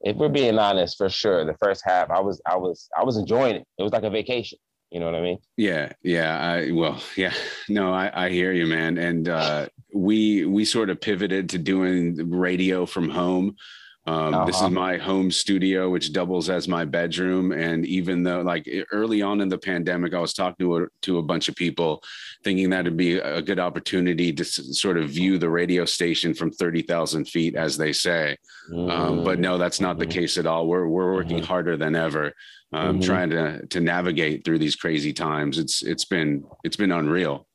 if 0.00 0.16
we're 0.16 0.28
being 0.28 0.58
honest, 0.58 0.98
for 0.98 1.08
sure, 1.08 1.44
the 1.44 1.56
first 1.62 1.82
half, 1.84 2.10
I 2.10 2.20
was, 2.20 2.40
I 2.46 2.56
was, 2.56 2.88
I 2.98 3.04
was 3.04 3.16
enjoying 3.16 3.56
it. 3.56 3.66
It 3.78 3.82
was 3.82 3.92
like 3.92 4.02
a 4.02 4.10
vacation. 4.10 4.58
You 4.92 5.00
know 5.00 5.06
what 5.06 5.14
I 5.14 5.22
mean? 5.22 5.38
Yeah, 5.56 5.90
yeah. 6.02 6.38
I 6.38 6.70
well, 6.70 7.02
yeah. 7.16 7.32
No, 7.70 7.94
I, 7.94 8.26
I 8.26 8.28
hear 8.28 8.52
you, 8.52 8.66
man. 8.66 8.98
And 8.98 9.26
uh, 9.26 9.68
we 9.94 10.44
we 10.44 10.66
sort 10.66 10.90
of 10.90 11.00
pivoted 11.00 11.48
to 11.50 11.58
doing 11.58 12.30
radio 12.30 12.84
from 12.84 13.08
home. 13.08 13.56
Um, 14.04 14.34
uh-huh. 14.34 14.44
This 14.46 14.56
is 14.56 14.62
uh-huh. 14.62 14.70
my 14.70 14.96
home 14.96 15.30
studio, 15.30 15.88
which 15.88 16.12
doubles 16.12 16.50
as 16.50 16.66
my 16.66 16.84
bedroom. 16.84 17.52
And 17.52 17.86
even 17.86 18.24
though, 18.24 18.40
like 18.40 18.68
early 18.90 19.22
on 19.22 19.40
in 19.40 19.48
the 19.48 19.58
pandemic, 19.58 20.12
I 20.12 20.18
was 20.18 20.34
talking 20.34 20.66
to 20.66 20.76
a, 20.78 20.86
to 21.02 21.18
a 21.18 21.22
bunch 21.22 21.48
of 21.48 21.54
people, 21.54 22.02
thinking 22.42 22.70
that 22.70 22.84
would 22.84 22.96
be 22.96 23.18
a 23.18 23.40
good 23.40 23.60
opportunity 23.60 24.32
to 24.32 24.42
s- 24.42 24.80
sort 24.80 24.98
of 24.98 25.10
view 25.10 25.38
the 25.38 25.48
radio 25.48 25.84
station 25.84 26.34
from 26.34 26.50
thirty 26.50 26.82
thousand 26.82 27.28
feet, 27.28 27.54
as 27.54 27.76
they 27.76 27.92
say. 27.92 28.36
Mm-hmm. 28.72 28.90
Um, 28.90 29.24
but 29.24 29.38
no, 29.38 29.56
that's 29.56 29.80
not 29.80 29.92
mm-hmm. 29.92 30.08
the 30.10 30.14
case 30.14 30.36
at 30.36 30.46
all. 30.46 30.66
We're 30.66 30.88
we're 30.88 31.14
working 31.14 31.36
mm-hmm. 31.36 31.46
harder 31.46 31.76
than 31.76 31.94
ever, 31.94 32.32
um, 32.72 32.98
mm-hmm. 32.98 33.00
trying 33.02 33.30
to 33.30 33.64
to 33.66 33.80
navigate 33.80 34.44
through 34.44 34.58
these 34.58 34.74
crazy 34.74 35.12
times. 35.12 35.58
It's 35.58 35.82
it's 35.82 36.06
been 36.06 36.44
it's 36.64 36.76
been 36.76 36.90
unreal. 36.90 37.46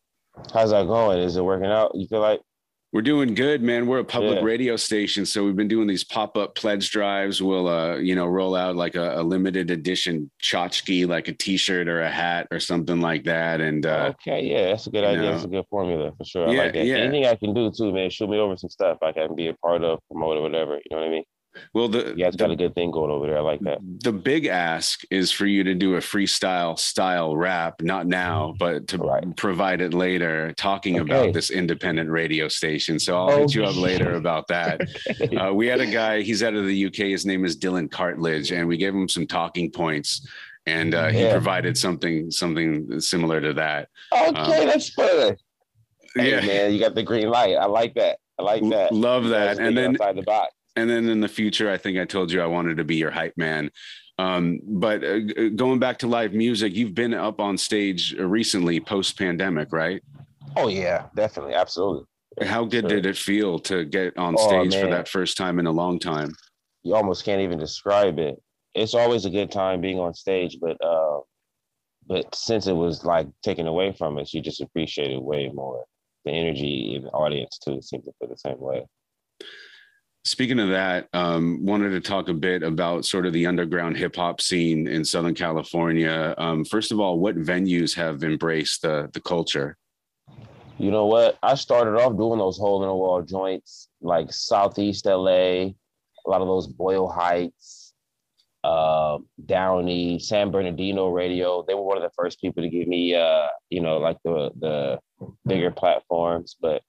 How's 0.53 0.71
that 0.71 0.87
going? 0.87 1.19
Is 1.19 1.35
it 1.35 1.43
working 1.43 1.71
out? 1.71 1.91
You 1.93 2.07
feel 2.07 2.21
like? 2.21 2.39
We're 2.93 3.01
doing 3.01 3.33
good, 3.33 3.61
man. 3.61 3.85
We're 3.85 3.99
a 3.99 4.05
public 4.05 4.37
yeah. 4.37 4.45
radio 4.45 4.75
station, 4.77 5.25
so 5.25 5.43
we've 5.43 5.57
been 5.57 5.67
doing 5.67 5.87
these 5.87 6.05
pop-up 6.05 6.55
pledge 6.55 6.89
drives. 6.89 7.41
We'll, 7.41 7.67
uh, 7.67 7.97
you 7.97 8.15
know, 8.15 8.25
roll 8.25 8.55
out 8.55 8.77
like 8.77 8.95
a, 8.95 9.19
a 9.19 9.23
limited 9.23 9.69
edition 9.71 10.31
tchotchke, 10.41 11.05
like 11.05 11.27
a 11.27 11.33
T-shirt 11.33 11.89
or 11.89 12.01
a 12.01 12.09
hat 12.09 12.47
or 12.49 12.61
something 12.61 13.01
like 13.01 13.25
that. 13.25 13.59
And 13.59 13.85
uh, 13.85 14.13
okay, 14.21 14.41
yeah, 14.41 14.67
that's 14.67 14.87
a 14.87 14.89
good 14.89 15.03
idea. 15.03 15.21
Know, 15.21 15.31
that's 15.33 15.43
a 15.43 15.49
good 15.49 15.65
formula 15.69 16.13
for 16.17 16.23
sure. 16.23 16.47
Yeah, 16.47 16.61
I 16.61 16.63
like 16.63 16.73
that. 16.75 16.85
Yeah. 16.85 16.95
Anything 16.95 17.25
I 17.25 17.35
can 17.35 17.53
do 17.53 17.69
too, 17.71 17.91
man. 17.91 18.09
Shoot 18.09 18.29
me 18.29 18.37
over 18.37 18.55
some 18.55 18.69
stuff 18.69 18.99
I 19.01 19.11
can 19.11 19.35
be 19.35 19.47
a 19.47 19.53
part 19.55 19.83
of, 19.83 19.99
promote 20.09 20.37
or 20.37 20.41
whatever. 20.41 20.75
You 20.75 20.81
know 20.91 20.97
what 20.97 21.07
I 21.07 21.09
mean? 21.09 21.23
Well, 21.73 21.87
the 21.87 21.99
Yeah, 21.99 22.09
you 22.09 22.23
guys 22.25 22.35
got 22.35 22.51
a 22.51 22.55
good 22.55 22.75
thing 22.75 22.91
going 22.91 23.11
over 23.11 23.27
there. 23.27 23.37
I 23.37 23.41
like 23.41 23.59
that. 23.61 23.79
The 24.03 24.11
big 24.11 24.45
ask 24.45 25.01
is 25.11 25.31
for 25.31 25.45
you 25.45 25.63
to 25.63 25.73
do 25.73 25.95
a 25.95 25.99
freestyle 25.99 26.77
style 26.77 27.35
rap, 27.35 27.81
not 27.81 28.07
now, 28.07 28.49
mm-hmm. 28.49 28.57
but 28.57 28.87
to 28.89 28.97
right. 28.97 29.35
provide 29.35 29.81
it 29.81 29.93
later, 29.93 30.53
talking 30.57 30.99
okay. 30.99 31.11
about 31.11 31.33
this 31.33 31.49
independent 31.49 32.09
radio 32.09 32.47
station. 32.47 32.99
So 32.99 33.17
I'll 33.17 33.31
oh, 33.31 33.37
hit 33.39 33.55
you 33.55 33.63
up 33.63 33.75
later 33.75 34.15
about 34.15 34.47
that. 34.47 34.81
uh, 35.39 35.53
we 35.53 35.67
had 35.67 35.81
a 35.81 35.85
guy, 35.85 36.21
he's 36.21 36.43
out 36.43 36.55
of 36.55 36.65
the 36.65 36.85
UK. 36.85 36.95
His 36.95 37.25
name 37.25 37.45
is 37.45 37.57
Dylan 37.57 37.89
Cartlidge, 37.89 38.55
and 38.55 38.67
we 38.67 38.77
gave 38.77 38.93
him 38.93 39.09
some 39.09 39.27
talking 39.27 39.71
points. 39.71 40.27
And 40.65 40.93
uh, 40.93 41.07
he 41.07 41.21
yeah. 41.21 41.31
provided 41.31 41.77
something 41.77 42.29
something 42.29 42.99
similar 42.99 43.39
to 43.39 43.53
that. 43.53 43.87
Okay, 44.11 44.27
um, 44.27 44.67
that's 44.67 44.89
good. 44.89 45.37
Hey, 46.13 46.31
yeah, 46.31 46.41
man, 46.41 46.73
you 46.73 46.79
got 46.79 46.93
the 46.93 47.03
green 47.03 47.29
light. 47.29 47.55
I 47.55 47.67
like 47.67 47.93
that. 47.93 48.17
I 48.37 48.43
like 48.43 48.67
that. 48.69 48.93
Love 48.93 49.29
that. 49.29 49.59
And 49.59 49.77
then 49.77 49.91
outside 49.91 50.17
the 50.17 50.23
box 50.23 50.53
and 50.77 50.89
then 50.89 51.09
in 51.09 51.19
the 51.19 51.27
future, 51.27 51.69
I 51.69 51.77
think 51.77 51.97
I 51.97 52.05
told 52.05 52.31
you 52.31 52.41
I 52.41 52.45
wanted 52.45 52.77
to 52.77 52.83
be 52.83 52.95
your 52.95 53.11
hype 53.11 53.35
man. 53.35 53.71
Um, 54.19 54.59
but 54.63 55.03
uh, 55.03 55.49
going 55.55 55.79
back 55.79 55.97
to 55.99 56.07
live 56.07 56.33
music, 56.33 56.75
you've 56.75 56.95
been 56.95 57.13
up 57.13 57.39
on 57.41 57.57
stage 57.57 58.15
recently, 58.17 58.79
post 58.79 59.17
pandemic, 59.17 59.69
right? 59.71 60.01
Oh 60.55 60.69
yeah, 60.69 61.07
definitely, 61.15 61.55
absolutely. 61.55 62.05
How 62.43 62.63
good 62.65 62.87
did 62.87 63.07
it 63.07 63.17
feel 63.17 63.57
to 63.59 63.85
get 63.85 64.15
on 64.17 64.35
oh, 64.37 64.47
stage 64.47 64.79
for 64.79 64.87
that 64.87 65.07
first 65.07 65.37
time 65.37 65.59
in 65.59 65.65
a 65.65 65.71
long 65.71 65.97
time? 65.97 66.33
You 66.83 66.95
almost 66.95 67.25
can't 67.25 67.41
even 67.41 67.57
describe 67.57 68.19
it. 68.19 68.41
It's 68.75 68.93
always 68.93 69.25
a 69.25 69.31
good 69.31 69.51
time 69.51 69.81
being 69.81 69.99
on 69.99 70.13
stage, 70.13 70.57
but 70.61 70.77
uh, 70.85 71.21
but 72.07 72.33
since 72.35 72.67
it 72.67 72.73
was 72.73 73.03
like 73.03 73.27
taken 73.43 73.65
away 73.65 73.91
from 73.91 74.19
us, 74.19 74.33
you 74.33 74.41
just 74.41 74.61
appreciate 74.61 75.11
it 75.11 75.21
way 75.21 75.49
more. 75.51 75.83
The 76.25 76.31
energy 76.31 76.93
in 76.95 77.03
the 77.03 77.09
audience 77.09 77.57
too 77.57 77.81
seems 77.81 78.05
to 78.05 78.11
feel 78.19 78.29
the 78.29 78.37
same 78.37 78.59
way. 78.59 78.85
Speaking 80.27 80.59
of 80.59 80.67
that, 80.67 81.07
um, 81.13 81.65
wanted 81.65 81.91
to 81.91 82.01
talk 82.01 82.27
a 82.27 82.33
bit 82.33 82.61
about 82.61 83.05
sort 83.05 83.25
of 83.25 83.31
the 83.31 83.45
underground 83.45 83.95
hip 83.95 84.17
hop 84.17 84.41
scene 84.41 84.85
in 84.85 85.05
Southern 85.05 85.33
California. 85.33 86.35
Um, 86.37 86.65
first 86.65 86.91
of 86.91 86.99
all, 86.99 87.17
what 87.17 87.37
venues 87.37 87.95
have 87.95 88.21
embraced 88.25 88.81
the 88.81 89.09
the 89.13 89.21
culture? 89.21 89.77
You 90.77 90.91
know 90.91 91.05
what? 91.05 91.37
I 91.41 91.55
started 91.55 91.97
off 91.97 92.17
doing 92.17 92.39
those 92.39 92.57
hole 92.57 92.83
in 92.83 92.89
the 92.89 92.93
wall 92.93 93.21
joints, 93.21 93.87
like 94.01 94.33
Southeast 94.33 95.05
LA, 95.05 95.29
a 95.29 95.75
lot 96.27 96.41
of 96.41 96.47
those 96.47 96.67
Boyle 96.67 97.07
Heights, 97.07 97.93
uh, 98.65 99.19
Downey, 99.45 100.19
San 100.19 100.51
Bernardino 100.51 101.07
Radio. 101.07 101.63
They 101.65 101.73
were 101.73 101.83
one 101.83 101.95
of 101.95 102.03
the 102.03 102.11
first 102.17 102.41
people 102.41 102.63
to 102.63 102.69
give 102.69 102.89
me, 102.89 103.15
uh, 103.15 103.47
you 103.69 103.79
know, 103.79 103.97
like 103.97 104.17
the 104.25 104.51
the 104.59 104.99
bigger 105.45 105.71
platforms. 105.71 106.57
But 106.59 106.81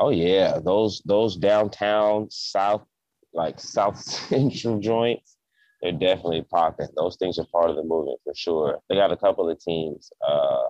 Oh 0.00 0.08
yeah, 0.08 0.58
those 0.64 1.02
those 1.04 1.36
downtown 1.36 2.30
south, 2.30 2.86
like 3.34 3.60
South 3.60 3.98
Central 4.00 4.80
joints, 4.80 5.36
they're 5.82 5.92
definitely 5.92 6.42
popping. 6.50 6.88
Those 6.96 7.16
things 7.16 7.38
are 7.38 7.44
part 7.52 7.68
of 7.68 7.76
the 7.76 7.84
movement 7.84 8.18
for 8.24 8.34
sure. 8.34 8.78
They 8.88 8.96
got 8.96 9.12
a 9.12 9.16
couple 9.18 9.50
of 9.50 9.60
teams. 9.60 10.10
Uh, 10.26 10.64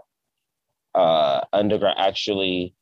uh, 0.96 1.44
underground 1.52 1.96
actually, 2.00 2.74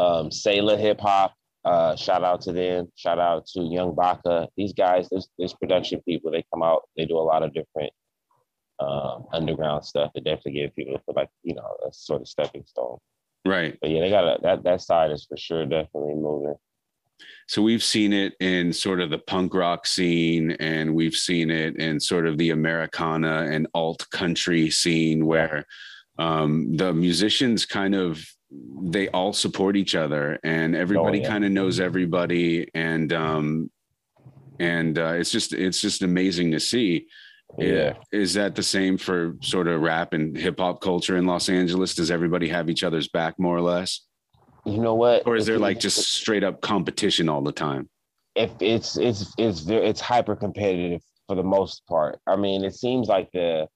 um, 0.00 0.32
Sailor 0.32 0.76
Hip 0.76 1.00
Hop. 1.00 1.34
Uh, 1.64 1.94
shout 1.94 2.24
out 2.24 2.40
to 2.42 2.52
them. 2.52 2.88
Shout 2.96 3.20
out 3.20 3.46
to 3.54 3.60
Young 3.62 3.94
Baka. 3.94 4.48
These 4.56 4.72
guys, 4.72 5.08
there's 5.38 5.54
production 5.54 6.00
people. 6.02 6.32
They 6.32 6.44
come 6.52 6.64
out. 6.64 6.82
They 6.96 7.04
do 7.04 7.16
a 7.16 7.20
lot 7.20 7.44
of 7.44 7.54
different 7.54 7.92
um, 8.80 9.26
underground 9.32 9.84
stuff. 9.84 10.10
They 10.14 10.20
definitely 10.20 10.60
give 10.60 10.74
people 10.74 11.00
like 11.14 11.30
you 11.44 11.54
know 11.54 11.76
a 11.88 11.92
sort 11.92 12.22
of 12.22 12.28
stepping 12.28 12.64
stone. 12.66 12.98
Right. 13.46 13.76
But 13.80 13.90
yeah, 13.90 14.00
they 14.00 14.10
got 14.10 14.24
a, 14.24 14.38
that 14.42 14.62
that 14.64 14.80
side 14.82 15.10
is 15.10 15.24
for 15.24 15.36
sure 15.36 15.64
definitely 15.64 16.14
moving. 16.14 16.56
So 17.48 17.62
we've 17.62 17.82
seen 17.82 18.12
it 18.12 18.34
in 18.40 18.72
sort 18.72 19.00
of 19.00 19.10
the 19.10 19.18
punk 19.18 19.54
rock 19.54 19.86
scene, 19.86 20.52
and 20.52 20.94
we've 20.94 21.14
seen 21.14 21.50
it 21.50 21.76
in 21.76 22.00
sort 22.00 22.26
of 22.26 22.38
the 22.38 22.50
Americana 22.50 23.46
and 23.48 23.68
alt 23.72 24.04
country 24.10 24.68
scene, 24.68 25.26
where 25.26 25.64
um, 26.18 26.76
the 26.76 26.92
musicians 26.92 27.64
kind 27.64 27.94
of 27.94 28.24
they 28.82 29.08
all 29.08 29.32
support 29.32 29.76
each 29.76 29.94
other, 29.94 30.38
and 30.42 30.74
everybody 30.74 31.20
oh, 31.20 31.22
yeah. 31.22 31.28
kind 31.28 31.44
of 31.44 31.52
knows 31.52 31.78
everybody, 31.78 32.68
and 32.74 33.12
um, 33.12 33.70
and 34.58 34.98
uh, 34.98 35.12
it's 35.12 35.30
just 35.30 35.52
it's 35.52 35.80
just 35.80 36.02
amazing 36.02 36.50
to 36.52 36.60
see. 36.60 37.06
Yeah. 37.58 37.94
Is 38.12 38.34
that 38.34 38.54
the 38.54 38.62
same 38.62 38.98
for 38.98 39.36
sort 39.40 39.68
of 39.68 39.80
rap 39.80 40.12
and 40.12 40.36
hip 40.36 40.58
hop 40.58 40.80
culture 40.80 41.16
in 41.16 41.26
Los 41.26 41.48
Angeles? 41.48 41.94
Does 41.94 42.10
everybody 42.10 42.48
have 42.48 42.68
each 42.68 42.82
other's 42.82 43.08
back 43.08 43.38
more 43.38 43.56
or 43.56 43.62
less? 43.62 44.02
You 44.64 44.78
know 44.78 44.94
what? 44.94 45.26
Or 45.26 45.36
is 45.36 45.46
there 45.46 45.58
like 45.58 45.78
just 45.78 46.12
straight 46.12 46.44
up 46.44 46.60
competition 46.60 47.28
all 47.28 47.42
the 47.42 47.52
time? 47.52 47.88
If 48.34 48.50
it's 48.60 48.98
it's 48.98 49.32
it's 49.38 49.60
very 49.60 49.86
it's 49.86 50.00
hyper 50.00 50.36
competitive 50.36 51.00
for 51.26 51.36
the 51.36 51.42
most 51.42 51.86
part. 51.86 52.20
I 52.26 52.36
mean, 52.36 52.64
it 52.64 52.74
seems 52.74 53.08
like 53.08 53.30
the 53.32 53.68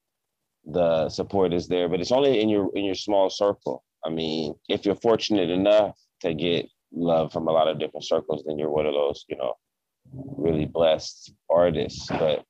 the 0.67 1.09
support 1.09 1.55
is 1.55 1.69
there, 1.69 1.89
but 1.89 2.01
it's 2.01 2.13
only 2.13 2.41
in 2.41 2.49
your 2.49 2.69
in 2.75 2.85
your 2.85 2.95
small 2.95 3.31
circle. 3.31 3.85
I 4.05 4.11
mean, 4.11 4.55
if 4.69 4.85
you're 4.85 4.97
fortunate 4.97 5.49
enough 5.49 5.97
to 6.21 6.35
get 6.35 6.69
love 6.93 7.33
from 7.33 7.49
a 7.49 7.53
lot 7.53 7.69
of 7.69 7.79
different 7.79 8.05
circles, 8.05 8.43
then 8.47 8.59
you're 8.59 8.71
one 8.71 8.87
of 8.87 8.95
those, 8.95 9.25
you 9.29 9.37
know, 9.37 9.55
really 10.13 10.67
blessed 10.67 11.33
artists. 11.49 12.09
But 12.09 12.45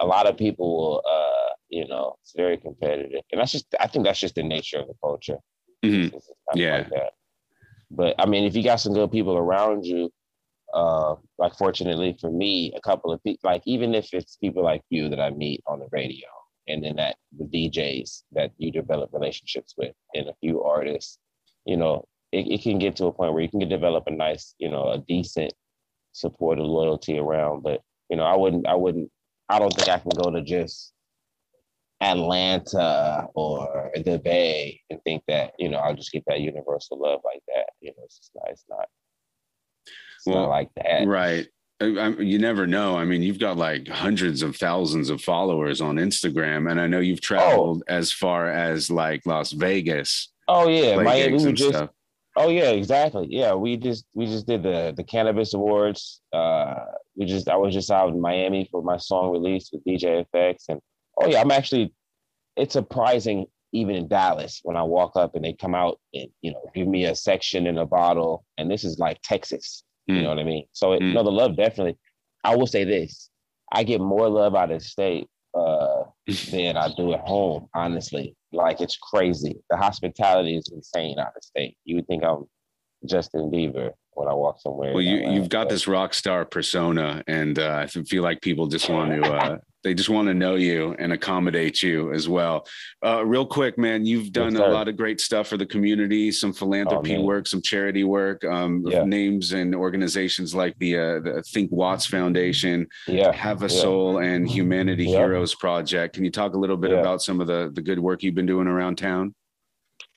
a 0.00 0.06
lot 0.06 0.26
of 0.26 0.36
people 0.36 0.76
will, 0.76 1.02
uh, 1.08 1.50
you 1.68 1.86
know, 1.86 2.16
it's 2.22 2.32
very 2.36 2.56
competitive, 2.56 3.22
and 3.32 3.40
that's 3.40 3.52
just 3.52 3.66
I 3.80 3.86
think 3.86 4.04
that's 4.04 4.20
just 4.20 4.34
the 4.34 4.42
nature 4.42 4.78
of 4.78 4.88
the 4.88 4.94
culture. 5.02 5.38
Mm-hmm. 5.84 6.16
yeah. 6.54 6.86
Like 6.90 7.12
but 7.90 8.14
I 8.18 8.26
mean, 8.26 8.44
if 8.44 8.54
you 8.54 8.62
got 8.62 8.80
some 8.80 8.94
good 8.94 9.10
people 9.10 9.36
around 9.36 9.84
you, 9.84 10.10
uh, 10.74 11.14
like 11.38 11.54
fortunately 11.56 12.16
for 12.20 12.30
me, 12.30 12.72
a 12.76 12.80
couple 12.80 13.12
of 13.12 13.22
people, 13.22 13.50
like 13.50 13.62
even 13.64 13.94
if 13.94 14.12
it's 14.12 14.36
people 14.36 14.62
like 14.62 14.82
you 14.90 15.08
that 15.08 15.20
I 15.20 15.30
meet 15.30 15.62
on 15.66 15.78
the 15.78 15.88
radio, 15.90 16.26
and 16.66 16.84
then 16.84 16.96
that 16.96 17.16
the 17.38 17.44
DJs 17.44 18.24
that 18.32 18.52
you 18.58 18.70
develop 18.70 19.10
relationships 19.12 19.74
with, 19.78 19.94
and 20.14 20.28
a 20.28 20.34
few 20.40 20.62
artists, 20.62 21.18
you 21.64 21.76
know, 21.76 22.04
it, 22.32 22.46
it 22.46 22.62
can 22.62 22.78
get 22.78 22.96
to 22.96 23.06
a 23.06 23.12
point 23.12 23.32
where 23.32 23.42
you 23.42 23.48
can 23.48 23.66
develop 23.66 24.04
a 24.06 24.10
nice, 24.10 24.54
you 24.58 24.68
know, 24.68 24.90
a 24.90 24.98
decent 24.98 25.52
support 26.12 26.58
of 26.58 26.66
loyalty 26.66 27.18
around. 27.18 27.62
But 27.62 27.80
you 28.10 28.16
know, 28.16 28.24
I 28.24 28.36
wouldn't, 28.36 28.66
I 28.66 28.74
wouldn't 28.74 29.10
I 29.48 29.58
don't 29.58 29.72
think 29.74 29.88
I 29.88 29.98
can 29.98 30.10
go 30.22 30.30
to 30.30 30.42
just 30.42 30.92
Atlanta 32.00 33.26
or 33.34 33.90
the 33.94 34.18
Bay 34.18 34.80
and 34.90 35.02
think 35.02 35.22
that 35.28 35.52
you 35.58 35.68
know 35.68 35.78
I'll 35.78 35.94
just 35.94 36.12
get 36.12 36.24
that 36.26 36.40
universal 36.40 37.00
love 37.00 37.20
like 37.24 37.42
that. 37.48 37.70
You 37.80 37.90
know, 37.90 38.02
it's 38.04 38.18
just 38.18 38.32
not. 38.34 38.50
It's 38.50 38.64
not. 38.68 38.88
It's 40.16 40.26
well, 40.26 40.42
not 40.42 40.48
like 40.50 40.70
that. 40.76 41.06
Right. 41.06 41.46
I, 41.80 42.08
you 42.18 42.40
never 42.40 42.66
know. 42.66 42.98
I 42.98 43.04
mean, 43.04 43.22
you've 43.22 43.38
got 43.38 43.56
like 43.56 43.86
hundreds 43.86 44.42
of 44.42 44.56
thousands 44.56 45.10
of 45.10 45.22
followers 45.22 45.80
on 45.80 45.96
Instagram, 45.96 46.68
and 46.70 46.80
I 46.80 46.88
know 46.88 46.98
you've 46.98 47.20
traveled 47.20 47.84
oh. 47.88 47.94
as 47.94 48.10
far 48.12 48.50
as 48.50 48.90
like 48.90 49.24
Las 49.26 49.52
Vegas. 49.52 50.32
Oh 50.48 50.68
yeah, 50.68 50.96
Miami. 50.96 51.44
We 51.44 51.52
just. 51.52 51.76
Stuff. 51.76 51.90
Oh 52.36 52.48
yeah, 52.48 52.70
exactly. 52.70 53.28
Yeah, 53.30 53.54
we 53.54 53.76
just 53.76 54.06
we 54.14 54.26
just 54.26 54.46
did 54.46 54.62
the 54.62 54.92
the 54.96 55.04
cannabis 55.04 55.54
awards. 55.54 56.20
Uh, 56.32 56.76
we 57.18 57.26
just 57.26 57.48
I 57.48 57.56
was 57.56 57.74
just 57.74 57.90
out 57.90 58.10
in 58.10 58.20
Miami 58.20 58.68
for 58.70 58.80
my 58.82 58.96
song 58.96 59.32
release 59.32 59.70
with 59.72 59.84
DJ 59.84 60.24
FX, 60.32 60.64
and 60.68 60.80
oh 61.20 61.26
yeah, 61.26 61.40
I'm 61.40 61.50
actually. 61.50 61.92
It's 62.56 62.72
surprising 62.72 63.46
even 63.72 63.94
in 63.94 64.08
Dallas 64.08 64.60
when 64.64 64.76
I 64.76 64.82
walk 64.82 65.12
up 65.14 65.36
and 65.36 65.44
they 65.44 65.52
come 65.52 65.74
out 65.74 66.00
and 66.14 66.28
you 66.42 66.52
know 66.52 66.70
give 66.74 66.88
me 66.88 67.04
a 67.04 67.14
section 67.14 67.66
in 67.66 67.76
a 67.78 67.86
bottle, 67.86 68.44
and 68.56 68.70
this 68.70 68.84
is 68.84 68.98
like 68.98 69.18
Texas. 69.22 69.82
Mm. 70.08 70.16
You 70.16 70.22
know 70.22 70.28
what 70.30 70.38
I 70.38 70.44
mean? 70.44 70.64
So 70.72 70.92
it, 70.92 71.02
mm. 71.02 71.12
no, 71.12 71.24
the 71.24 71.30
love 71.30 71.56
definitely. 71.56 71.98
I 72.44 72.54
will 72.56 72.66
say 72.66 72.84
this: 72.84 73.30
I 73.72 73.82
get 73.82 74.00
more 74.00 74.28
love 74.28 74.54
out 74.54 74.70
of 74.70 74.80
state 74.82 75.26
uh, 75.58 76.04
than 76.50 76.76
I 76.76 76.92
do 76.96 77.14
at 77.14 77.26
home. 77.26 77.68
Honestly, 77.74 78.36
like 78.52 78.80
it's 78.80 78.96
crazy. 78.96 79.56
The 79.70 79.76
hospitality 79.76 80.56
is 80.56 80.70
insane 80.72 81.18
out 81.18 81.32
of 81.36 81.42
state. 81.42 81.76
You 81.84 81.96
would 81.96 82.06
think 82.06 82.22
I'm 82.22 82.44
Justin 83.06 83.50
Bieber 83.50 83.90
when 84.18 84.28
I 84.28 84.34
walk 84.34 84.60
somewhere. 84.60 84.92
Well, 84.92 85.02
you 85.02 85.30
you've 85.30 85.48
got 85.48 85.68
this 85.68 85.86
rock 85.86 86.12
star 86.12 86.44
persona, 86.44 87.22
and 87.26 87.58
uh, 87.58 87.84
I 87.84 87.86
feel 87.86 88.22
like 88.22 88.40
people 88.40 88.66
just 88.66 88.88
want 88.88 89.10
to 89.10 89.32
uh, 89.32 89.58
they 89.84 89.94
just 89.94 90.08
want 90.08 90.26
to 90.26 90.34
know 90.34 90.56
you 90.56 90.94
and 90.98 91.12
accommodate 91.12 91.82
you 91.82 92.12
as 92.12 92.28
well. 92.28 92.66
Uh, 93.04 93.24
real 93.24 93.46
quick, 93.46 93.78
man, 93.78 94.04
you've 94.04 94.32
done 94.32 94.52
yes, 94.54 94.62
a 94.62 94.66
lot 94.66 94.88
of 94.88 94.96
great 94.96 95.20
stuff 95.20 95.46
for 95.46 95.56
the 95.56 95.64
community, 95.64 96.32
some 96.32 96.52
philanthropy 96.52 97.16
oh, 97.16 97.22
work, 97.22 97.46
some 97.46 97.62
charity 97.62 98.02
work, 98.02 98.44
um, 98.44 98.82
yeah. 98.86 99.04
names 99.04 99.52
and 99.52 99.74
organizations 99.74 100.54
like 100.54 100.76
the, 100.78 100.98
uh, 100.98 101.20
the 101.20 101.42
Think 101.52 101.70
Watts 101.70 102.06
Foundation, 102.06 102.86
yeah. 103.06 103.32
Have 103.32 103.62
a 103.62 103.72
yeah. 103.72 103.80
Soul, 103.80 104.18
and 104.18 104.48
Humanity 104.50 105.06
Heroes 105.06 105.54
Project. 105.54 106.14
Can 106.14 106.24
you 106.24 106.30
talk 106.30 106.54
a 106.54 106.58
little 106.58 106.76
bit 106.76 106.92
about 106.92 107.22
some 107.22 107.40
of 107.40 107.46
the 107.46 107.70
the 107.72 107.82
good 107.82 107.98
work 107.98 108.22
you've 108.22 108.34
been 108.34 108.46
doing 108.46 108.66
around 108.66 108.96
town? 108.96 109.34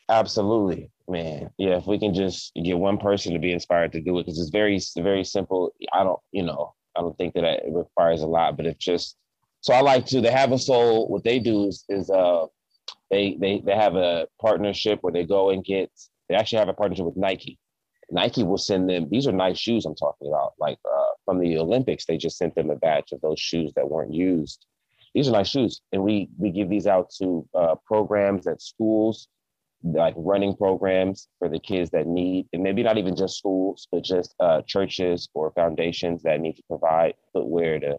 Absolutely. 0.09 0.90
Man, 1.07 1.51
yeah, 1.57 1.77
if 1.77 1.87
we 1.87 1.99
can 1.99 2.13
just 2.13 2.51
get 2.63 2.77
one 2.77 2.97
person 2.97 3.33
to 3.33 3.39
be 3.39 3.51
inspired 3.51 3.91
to 3.93 4.01
do 4.01 4.17
it, 4.17 4.25
because 4.25 4.39
it's 4.39 4.49
very, 4.49 4.79
very 4.97 5.23
simple. 5.23 5.73
I 5.93 6.03
don't, 6.03 6.19
you 6.31 6.43
know, 6.43 6.73
I 6.95 7.01
don't 7.01 7.17
think 7.17 7.33
that 7.35 7.43
it 7.43 7.63
requires 7.67 8.21
a 8.21 8.27
lot, 8.27 8.57
but 8.57 8.65
it's 8.65 8.83
just. 8.83 9.17
So 9.61 9.73
I 9.73 9.81
like 9.81 10.05
to. 10.07 10.21
They 10.21 10.31
have 10.31 10.51
a 10.51 10.57
soul. 10.57 11.07
What 11.07 11.23
they 11.23 11.39
do 11.39 11.67
is, 11.67 11.85
is 11.87 12.09
uh, 12.09 12.47
they 13.09 13.37
they 13.39 13.61
they 13.65 13.75
have 13.75 13.95
a 13.95 14.27
partnership 14.39 14.99
where 15.01 15.13
they 15.13 15.25
go 15.25 15.51
and 15.51 15.63
get. 15.63 15.91
They 16.29 16.35
actually 16.35 16.59
have 16.59 16.69
a 16.69 16.73
partnership 16.73 17.05
with 17.05 17.17
Nike. 17.17 17.59
Nike 18.09 18.43
will 18.43 18.57
send 18.57 18.89
them. 18.89 19.07
These 19.09 19.27
are 19.27 19.31
nice 19.31 19.57
shoes 19.57 19.85
I'm 19.85 19.95
talking 19.95 20.27
about. 20.27 20.53
Like 20.59 20.79
uh, 20.85 21.11
from 21.25 21.39
the 21.39 21.57
Olympics, 21.57 22.05
they 22.05 22.17
just 22.17 22.37
sent 22.37 22.55
them 22.55 22.69
a 22.69 22.75
batch 22.75 23.11
of 23.11 23.21
those 23.21 23.39
shoes 23.39 23.71
that 23.75 23.89
weren't 23.89 24.13
used. 24.13 24.65
These 25.13 25.27
are 25.27 25.31
nice 25.31 25.49
shoes, 25.49 25.81
and 25.91 26.03
we 26.03 26.29
we 26.37 26.49
give 26.49 26.69
these 26.69 26.87
out 26.87 27.11
to 27.19 27.47
uh, 27.53 27.75
programs 27.85 28.47
at 28.47 28.61
schools 28.61 29.27
like 29.83 30.13
running 30.15 30.55
programs 30.55 31.27
for 31.39 31.49
the 31.49 31.59
kids 31.59 31.89
that 31.91 32.07
need, 32.07 32.47
and 32.53 32.61
maybe 32.61 32.83
not 32.83 32.97
even 32.97 33.15
just 33.15 33.37
schools, 33.37 33.87
but 33.91 34.03
just 34.03 34.35
uh, 34.39 34.61
churches 34.67 35.27
or 35.33 35.51
foundations 35.51 36.21
that 36.23 36.39
need 36.39 36.53
to 36.53 36.63
provide 36.67 37.15
footwear 37.33 37.79
to 37.79 37.97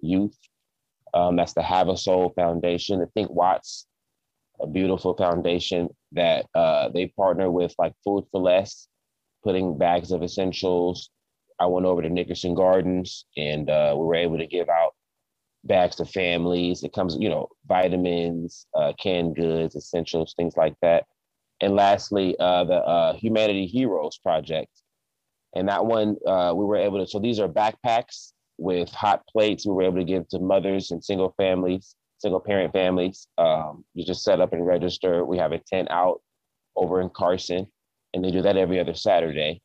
youth. 0.00 0.36
Um, 1.14 1.36
that's 1.36 1.54
the 1.54 1.62
Have 1.62 1.88
a 1.88 1.96
Soul 1.96 2.32
Foundation. 2.36 3.00
The 3.00 3.06
Think 3.06 3.30
Watts, 3.30 3.86
a 4.60 4.66
beautiful 4.66 5.16
foundation 5.16 5.88
that 6.12 6.46
uh, 6.54 6.90
they 6.90 7.08
partner 7.08 7.50
with 7.50 7.74
like 7.78 7.94
Food 8.04 8.24
for 8.30 8.40
Less, 8.40 8.88
putting 9.42 9.78
bags 9.78 10.12
of 10.12 10.22
essentials. 10.22 11.10
I 11.58 11.66
went 11.66 11.86
over 11.86 12.02
to 12.02 12.08
Nickerson 12.08 12.54
Gardens 12.54 13.24
and 13.36 13.70
uh, 13.70 13.94
we 13.96 14.04
were 14.04 14.14
able 14.14 14.38
to 14.38 14.46
give 14.46 14.68
out 14.68 14.92
bags 15.64 15.96
to 15.96 16.04
families. 16.04 16.82
It 16.82 16.92
comes, 16.92 17.16
you 17.18 17.30
know, 17.30 17.48
vitamins, 17.66 18.66
uh, 18.74 18.92
canned 19.00 19.36
goods, 19.36 19.74
essentials, 19.74 20.34
things 20.36 20.56
like 20.56 20.74
that 20.82 21.06
and 21.60 21.74
lastly, 21.74 22.36
uh, 22.38 22.64
the 22.64 22.74
uh, 22.74 23.14
Humanity 23.14 23.66
Heroes 23.66 24.18
Project. 24.18 24.70
And 25.54 25.68
that 25.68 25.84
one, 25.84 26.16
uh, 26.26 26.52
we 26.54 26.64
were 26.64 26.76
able 26.76 27.04
to, 27.04 27.10
so 27.10 27.18
these 27.18 27.40
are 27.40 27.48
backpacks 27.48 28.32
with 28.58 28.90
hot 28.90 29.22
plates 29.26 29.66
we 29.66 29.72
were 29.72 29.82
able 29.82 29.98
to 29.98 30.04
give 30.04 30.28
to 30.28 30.38
mothers 30.38 30.90
and 30.90 31.02
single 31.02 31.34
families, 31.36 31.94
single 32.18 32.40
parent 32.40 32.72
families. 32.72 33.28
Um, 33.38 33.84
you 33.94 34.04
just 34.04 34.22
set 34.22 34.40
up 34.40 34.52
and 34.52 34.66
register. 34.66 35.24
We 35.24 35.38
have 35.38 35.52
a 35.52 35.58
tent 35.58 35.88
out 35.90 36.20
over 36.74 37.00
in 37.00 37.10
Carson, 37.10 37.66
and 38.12 38.24
they 38.24 38.30
do 38.30 38.42
that 38.42 38.56
every 38.56 38.78
other 38.78 38.94
Saturday. 38.94 39.60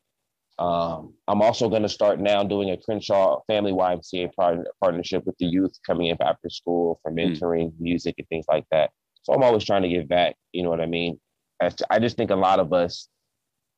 Um, 0.58 1.14
I'm 1.28 1.42
also 1.42 1.68
going 1.68 1.82
to 1.82 1.88
start 1.88 2.20
now 2.20 2.44
doing 2.44 2.70
a 2.70 2.76
Crenshaw 2.76 3.40
Family 3.46 3.72
YMCA 3.72 4.34
part- 4.34 4.66
partnership 4.80 5.24
with 5.24 5.36
the 5.38 5.46
youth 5.46 5.72
coming 5.86 6.08
in 6.08 6.16
after 6.22 6.50
school 6.50 7.00
for 7.02 7.10
hmm. 7.10 7.18
mentoring, 7.18 7.72
mm. 7.72 7.80
music, 7.80 8.14
and 8.18 8.28
things 8.28 8.44
like 8.48 8.64
that. 8.70 8.90
So 9.22 9.32
I'm 9.32 9.42
always 9.42 9.64
trying 9.64 9.82
to 9.82 9.88
give 9.88 10.08
back. 10.08 10.36
You 10.52 10.62
know 10.62 10.70
what 10.70 10.80
I 10.80 10.86
mean? 10.86 11.18
I 11.90 11.98
just 11.98 12.16
think 12.16 12.30
a 12.30 12.36
lot 12.36 12.60
of 12.60 12.72
us 12.72 13.08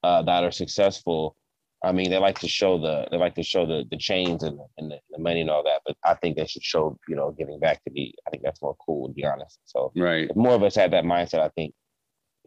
uh, 0.03 0.23
that 0.23 0.45
are 0.45 0.50
successful, 0.50 1.37
I 1.85 1.93
mean, 1.93 2.11
they 2.11 2.19
like 2.19 2.38
to 2.41 2.49
show 2.49 2.79
the 2.79 3.07
they 3.11 3.17
like 3.17 3.35
to 3.35 3.43
show 3.43 3.67
the 3.67 3.85
the 3.91 3.97
chains 3.97 4.43
and, 4.43 4.59
and 4.79 4.91
the, 4.91 4.99
the, 5.11 5.19
money 5.19 5.41
and 5.43 5.50
all 5.50 5.62
that, 5.64 5.83
but 5.85 5.97
I 6.05 6.14
think 6.14 6.37
they 6.37 6.47
should 6.47 6.62
show 6.62 6.99
you 7.09 7.17
know 7.17 7.33
giving 7.33 7.61
back 7.61 7.85
to 7.85 7.91
me. 7.91 8.14
I 8.26 8.31
think 8.31 8.43
that's 8.43 8.62
more 8.62 8.76
cool 8.85 9.09
to 9.09 9.14
be 9.14 9.25
honest. 9.25 9.59
So 9.64 9.93
right, 9.97 10.29
if 10.31 10.37
more 10.37 10.55
of 10.55 10.62
us 10.62 10.75
had 10.75 10.93
that 10.93 11.05
mindset, 11.05 11.41
I 11.41 11.50
think 11.50 11.75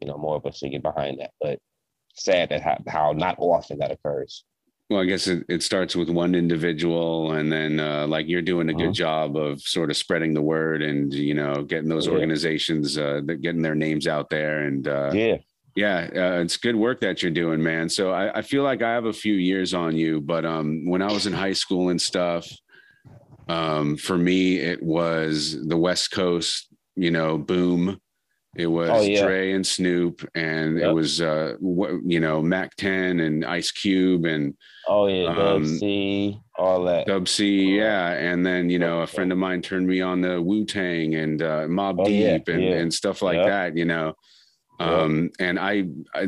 you 0.02 0.08
know 0.08 0.18
more 0.18 0.38
of 0.38 0.46
us 0.46 0.58
should 0.58 0.72
get 0.72 0.82
behind 0.82 1.20
that. 1.20 1.32
But 1.40 1.60
sad 2.16 2.50
that 2.50 2.62
how, 2.62 2.78
how 2.88 3.12
not 3.14 3.36
often 3.38 3.80
that 3.80 3.92
occurs. 3.92 4.44
Well, 4.90 5.02
I 5.02 5.06
guess 5.06 5.28
it, 5.28 5.44
it 5.50 5.64
starts 5.64 5.98
with 5.98 6.10
one 6.10 6.34
individual, 6.34 7.34
and 7.34 7.52
then 7.52 7.80
uh, 7.80 8.08
like 8.08 8.28
you're 8.30 8.42
doing 8.42 8.70
a 8.70 8.74
good 8.74 8.84
uh-huh. 8.84 8.94
job 8.94 9.36
of 9.36 9.62
sort 9.62 9.90
of 9.90 9.98
spreading 9.98 10.34
the 10.34 10.42
word 10.42 10.82
and 10.82 11.14
you 11.14 11.34
know 11.34 11.64
getting 11.64 11.90
those 11.90 12.08
yeah. 12.08 12.14
organizations 12.14 12.98
uh, 12.98 13.20
getting 13.20 13.62
their 13.62 13.76
names 13.76 14.08
out 14.08 14.30
there. 14.30 14.60
And 14.60 14.88
uh, 14.88 15.12
yeah, 15.14 15.38
yeah, 15.76 16.08
uh, 16.16 16.42
it's 16.42 16.56
good 16.56 16.78
work 16.78 17.02
that 17.02 17.22
you're 17.22 17.32
doing, 17.32 17.62
man. 17.62 17.90
So 17.90 18.12
I, 18.12 18.40
I, 18.40 18.42
feel 18.42 18.64
like 18.64 18.82
I 18.82 18.94
have 18.94 19.06
a 19.06 19.14
few 19.14 19.34
years 19.34 19.74
on 19.74 19.96
you, 19.96 20.22
but 20.22 20.46
um, 20.46 20.86
when 20.86 21.02
I 21.02 21.12
was 21.12 21.28
in 21.28 21.34
high 21.34 21.54
school 21.54 21.90
and 21.90 22.02
stuff, 22.02 22.50
um, 23.50 23.98
for 23.98 24.18
me 24.18 24.58
it 24.58 24.82
was 24.82 25.68
the 25.68 25.78
West 25.78 26.12
Coast, 26.12 26.70
you 26.96 27.12
know, 27.12 27.38
boom 27.38 28.00
it 28.56 28.68
was 28.68 28.90
oh, 28.90 29.02
yeah. 29.02 29.24
Dre 29.24 29.52
and 29.52 29.66
Snoop, 29.66 30.28
and 30.34 30.78
yep. 30.78 30.90
it 30.90 30.94
was 30.94 31.22
uh, 31.22 31.56
what, 31.60 31.92
you 32.04 32.20
know 32.20 32.42
Mack 32.42 32.76
10 32.78 33.20
and 33.20 33.46
Ice 33.46 33.72
Cube 33.72 34.26
and 34.26 34.56
oh 34.88 35.08
yeah, 35.08 35.28
um, 35.28 35.36
Dub 35.36 35.66
C, 35.66 36.40
all 36.58 36.84
that. 36.86 37.06
Dub 37.06 37.28
C, 37.28 37.78
yeah, 37.78 38.12
and 38.14 38.46
then 38.46 38.70
you 38.70 38.80
know 38.80 39.02
a 39.02 39.08
friend 39.08 39.32
of 39.32 39.38
mine 39.38 39.62
turned 39.62 39.88
me 39.88 40.02
on 40.02 40.22
the 40.22 40.42
Wu 40.42 40.66
Tang 40.66 41.16
and 41.16 41.42
uh, 41.42 41.68
Mobb 41.68 41.98
oh, 42.00 42.06
Deep 42.06 42.48
yeah, 42.48 42.54
and, 42.54 42.64
yeah. 42.64 42.74
and 42.76 42.94
stuff 42.94 43.22
like 43.22 43.38
yep. 43.38 43.48
that. 43.48 43.78
You 43.78 43.86
know, 43.86 44.16
um, 44.80 45.32
and 45.40 45.60
I, 45.60 45.86
I, 46.14 46.28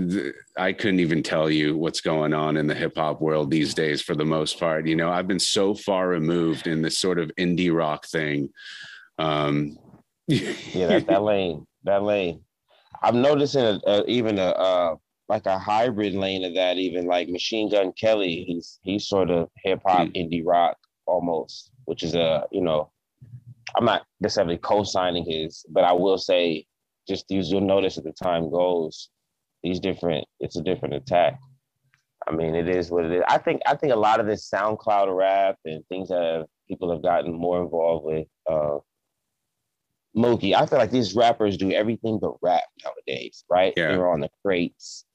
I 0.58 0.74
couldn't 0.74 1.00
even 1.00 1.22
tell 1.22 1.50
you 1.50 1.78
what's 1.78 2.02
going 2.02 2.34
on 2.34 2.58
in 2.58 2.67
the 2.67 2.74
hip 2.74 2.93
hop 2.96 3.22
world 3.22 3.52
these 3.52 3.74
days 3.74 4.02
for 4.02 4.15
the 4.15 4.26
most 4.26 4.60
part. 4.60 4.88
You 4.88 4.96
know, 4.96 5.10
I've 5.10 5.28
been 5.28 5.39
so 5.39 5.76
far 5.76 6.08
removed 6.08 6.65
in 6.65 6.82
this 6.82 6.98
sort 6.98 7.20
of 7.20 7.32
indie 7.38 7.76
rock 7.76 8.08
thing. 8.08 8.50
Um, 9.20 9.78
yeah, 10.28 10.88
that, 10.88 11.08
that 11.08 11.24
lane 11.24 11.65
that 11.84 12.04
lane. 12.04 12.42
I'm 13.02 13.22
noticing 13.22 13.63
a, 13.63 13.80
a, 13.86 14.06
even 14.06 14.39
a 14.39 14.50
uh, 14.50 14.96
like 15.28 15.46
a 15.46 15.60
hybrid 15.60 16.13
lane 16.13 16.44
of 16.44 16.56
that. 16.56 16.78
Even 16.78 17.06
like 17.06 17.30
Machine 17.30 17.70
Gun 17.70 17.94
Kelly, 17.94 18.44
he's 18.48 18.80
he's 18.84 19.08
sort 19.08 19.30
of 19.30 19.50
hip 19.63 19.82
hop 19.86 20.08
indie 20.10 20.44
rock 20.46 20.78
almost, 21.06 21.72
which 21.86 22.04
is 22.04 22.15
a 22.15 22.46
you 22.52 22.62
know, 22.62 22.92
I'm 23.76 23.86
not 23.86 24.04
necessarily 24.20 24.58
co-signing 24.58 25.26
his, 25.26 25.65
but 25.70 25.84
I 25.84 25.94
will 25.94 26.18
say, 26.18 26.65
just 27.08 27.26
you'll 27.30 27.62
notice 27.62 27.98
as 27.98 28.04
the 28.04 28.12
time 28.12 28.50
goes, 28.50 29.10
these 29.63 29.80
different. 29.80 30.26
It's 30.39 30.58
a 30.58 30.63
different 30.63 30.96
attack. 30.96 31.39
I 32.28 32.32
mean, 32.32 32.54
it 32.54 32.68
is 32.68 32.92
what 32.92 33.06
it 33.06 33.12
is. 33.12 33.24
I 33.28 33.38
think 33.38 33.62
I 33.65 33.76
think 33.76 33.94
a 33.94 33.98
lot 33.98 34.20
of 34.20 34.26
this 34.26 34.50
SoundCloud 34.50 35.15
rap 35.15 35.58
and 35.65 35.86
things 35.88 36.10
that 36.10 36.22
have, 36.22 36.46
people 36.68 36.92
have 36.92 37.02
gotten 37.02 37.34
more 37.34 37.62
involved 37.62 38.06
with. 38.06 38.28
Uh, 38.50 38.80
Mookie, 40.15 40.56
I 40.56 40.65
feel 40.65 40.80
like 40.80 40.91
these 40.91 41.15
rappers 41.15 41.58
do 41.58 41.72
everything 41.72 42.19
but 42.19 42.34
rap 42.41 42.63
nowadays, 42.84 43.43
right? 43.50 43.74
Yeah. 43.78 43.89
They're 43.89 44.10
on 44.10 44.22
the 44.22 44.30
crates. 44.43 45.06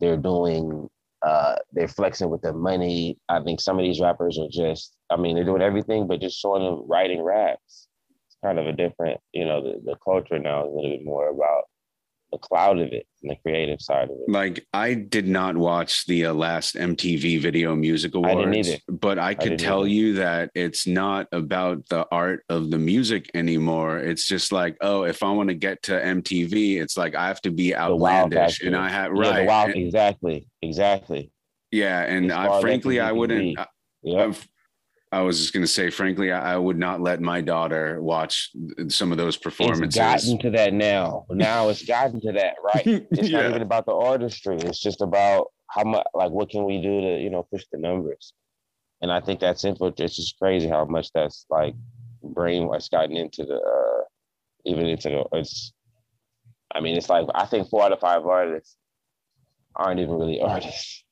They're 0.00 0.16
doing 0.16 0.88
uh 1.22 1.56
they're 1.72 1.88
flexing 1.88 2.30
with 2.30 2.42
their 2.42 2.52
money. 2.52 3.18
I 3.28 3.40
think 3.40 3.60
some 3.60 3.78
of 3.78 3.84
these 3.84 4.00
rappers 4.00 4.38
are 4.38 4.48
just, 4.50 4.94
I 5.10 5.16
mean, 5.16 5.34
they're 5.34 5.44
doing 5.44 5.62
everything 5.62 6.06
but 6.06 6.20
just 6.20 6.40
sort 6.40 6.62
of 6.62 6.84
writing 6.86 7.22
raps. 7.22 7.88
It's 8.26 8.36
kind 8.44 8.58
of 8.58 8.66
a 8.66 8.72
different, 8.72 9.20
you 9.32 9.44
know, 9.44 9.62
the, 9.62 9.80
the 9.84 9.96
culture 10.04 10.38
now 10.38 10.64
is 10.64 10.68
a 10.68 10.74
little 10.74 10.90
bit 10.90 11.04
more 11.04 11.28
about 11.30 11.64
the 12.34 12.38
cloud 12.38 12.78
of 12.78 12.92
it 12.92 13.06
and 13.22 13.30
the 13.30 13.36
creative 13.36 13.80
side 13.80 14.04
of 14.04 14.10
it. 14.10 14.28
Like 14.28 14.66
I 14.72 14.94
did 14.94 15.28
not 15.28 15.56
watch 15.56 16.04
the 16.06 16.26
uh, 16.26 16.34
last 16.34 16.74
MTV 16.74 17.40
Video 17.40 17.74
Music 17.76 18.14
Awards, 18.14 18.70
I 18.70 18.80
but 18.88 19.18
I 19.18 19.34
could 19.34 19.52
I 19.52 19.56
tell 19.56 19.86
either. 19.86 19.88
you 19.88 20.14
that 20.14 20.50
it's 20.54 20.86
not 20.86 21.28
about 21.30 21.88
the 21.88 22.06
art 22.10 22.44
of 22.48 22.70
the 22.70 22.78
music 22.78 23.30
anymore. 23.34 23.98
It's 23.98 24.26
just 24.26 24.50
like, 24.50 24.76
oh, 24.80 25.04
if 25.04 25.22
I 25.22 25.30
want 25.30 25.48
to 25.50 25.54
get 25.54 25.82
to 25.84 25.92
MTV, 25.92 26.80
it's 26.82 26.96
like 26.96 27.14
I 27.14 27.28
have 27.28 27.40
to 27.42 27.50
be 27.50 27.74
outlandish, 27.74 28.60
and 28.60 28.76
I 28.76 28.88
have 28.88 29.12
yeah, 29.14 29.30
right, 29.30 29.46
wild, 29.46 29.70
exactly, 29.70 30.46
exactly. 30.60 31.30
Yeah, 31.70 32.02
and 32.02 32.32
I, 32.32 32.60
frankly, 32.60 33.00
I 33.00 33.12
wouldn't. 33.12 33.58
I 35.14 35.20
was 35.20 35.38
just 35.38 35.52
going 35.52 35.62
to 35.62 35.68
say, 35.68 35.90
frankly, 35.90 36.32
I, 36.32 36.54
I, 36.54 36.56
would 36.56 36.76
not 36.76 37.00
let 37.00 37.20
my 37.20 37.40
daughter 37.40 38.02
watch 38.02 38.50
some 38.88 39.12
of 39.12 39.18
those 39.18 39.36
performances. 39.36 39.84
It's 39.84 39.96
gotten 39.96 40.38
to 40.40 40.50
that 40.50 40.74
now. 40.74 41.24
Now 41.30 41.68
it's 41.68 41.84
gotten 41.84 42.20
to 42.22 42.32
that, 42.32 42.56
right? 42.74 43.06
It's 43.12 43.28
yeah. 43.28 43.42
not 43.42 43.50
even 43.50 43.62
about 43.62 43.86
the 43.86 43.94
artistry. 43.94 44.56
It's 44.56 44.80
just 44.80 45.00
about 45.00 45.52
how 45.68 45.84
much, 45.84 46.04
like, 46.14 46.32
what 46.32 46.50
can 46.50 46.64
we 46.64 46.82
do 46.82 47.00
to, 47.00 47.20
you 47.20 47.30
know, 47.30 47.46
push 47.48 47.62
the 47.70 47.78
numbers. 47.78 48.32
And 49.02 49.12
I 49.12 49.20
think 49.20 49.38
that's 49.38 49.64
info. 49.64 49.94
It's 49.96 50.16
just 50.16 50.36
crazy 50.36 50.68
how 50.68 50.84
much 50.84 51.12
that's 51.14 51.46
like 51.48 51.74
brainwash 52.24 52.90
gotten 52.90 53.16
into 53.16 53.44
the, 53.44 53.54
uh, 53.54 54.04
even 54.64 54.86
into 54.86 55.10
the, 55.10 55.38
it's, 55.38 55.72
I 56.74 56.80
mean, 56.80 56.96
it's 56.96 57.08
like, 57.08 57.28
I 57.36 57.46
think 57.46 57.68
four 57.68 57.84
out 57.84 57.92
of 57.92 58.00
five 58.00 58.26
artists 58.26 58.76
aren't 59.76 60.00
even 60.00 60.14
really 60.14 60.40
artists. 60.40 61.03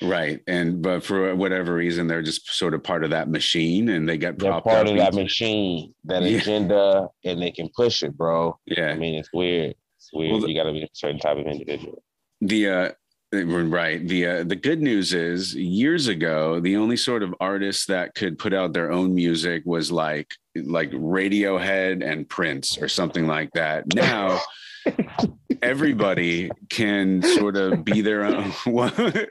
Right. 0.00 0.40
And 0.46 0.82
but 0.82 1.04
for 1.04 1.34
whatever 1.36 1.74
reason, 1.74 2.06
they're 2.06 2.22
just 2.22 2.50
sort 2.52 2.74
of 2.74 2.82
part 2.82 3.04
of 3.04 3.10
that 3.10 3.28
machine 3.28 3.90
and 3.90 4.08
they 4.08 4.18
get 4.18 4.38
they're 4.38 4.60
part 4.60 4.88
of 4.88 4.96
that 4.96 5.14
machine, 5.14 5.94
that 6.04 6.22
yeah. 6.22 6.38
agenda, 6.38 7.08
and 7.24 7.40
they 7.40 7.50
can 7.50 7.68
push 7.74 8.02
it, 8.02 8.16
bro. 8.16 8.58
Yeah. 8.66 8.88
I 8.88 8.94
mean, 8.96 9.14
it's 9.14 9.32
weird. 9.32 9.74
It's 9.96 10.10
weird. 10.12 10.32
Well, 10.32 10.40
the, 10.40 10.48
you 10.48 10.56
gotta 10.56 10.72
be 10.72 10.82
a 10.82 10.88
certain 10.92 11.20
type 11.20 11.38
of 11.38 11.46
individual. 11.46 12.02
The 12.40 12.68
uh 12.68 12.90
right 13.32 14.06
the 14.06 14.26
uh, 14.26 14.44
the 14.44 14.56
good 14.56 14.82
news 14.82 15.14
is 15.14 15.54
years 15.54 16.06
ago 16.06 16.60
the 16.60 16.76
only 16.76 16.96
sort 16.96 17.22
of 17.22 17.34
artists 17.40 17.86
that 17.86 18.14
could 18.14 18.38
put 18.38 18.52
out 18.52 18.74
their 18.74 18.92
own 18.92 19.14
music 19.14 19.62
was 19.64 19.90
like 19.90 20.34
like 20.54 20.90
radiohead 20.90 22.04
and 22.04 22.28
prince 22.28 22.76
or 22.76 22.88
something 22.88 23.26
like 23.26 23.50
that 23.52 23.84
now 23.94 24.38
everybody 25.62 26.50
can 26.68 27.22
sort 27.22 27.56
of 27.56 27.84
be 27.84 28.00
their 28.00 28.24
own. 28.24 28.52
Everyone 28.66 29.28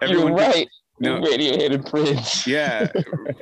You're 0.00 0.32
right. 0.32 0.68
no, 1.00 1.20
Radiohead 1.20 1.88
Prince. 1.88 2.46
yeah, 2.46 2.88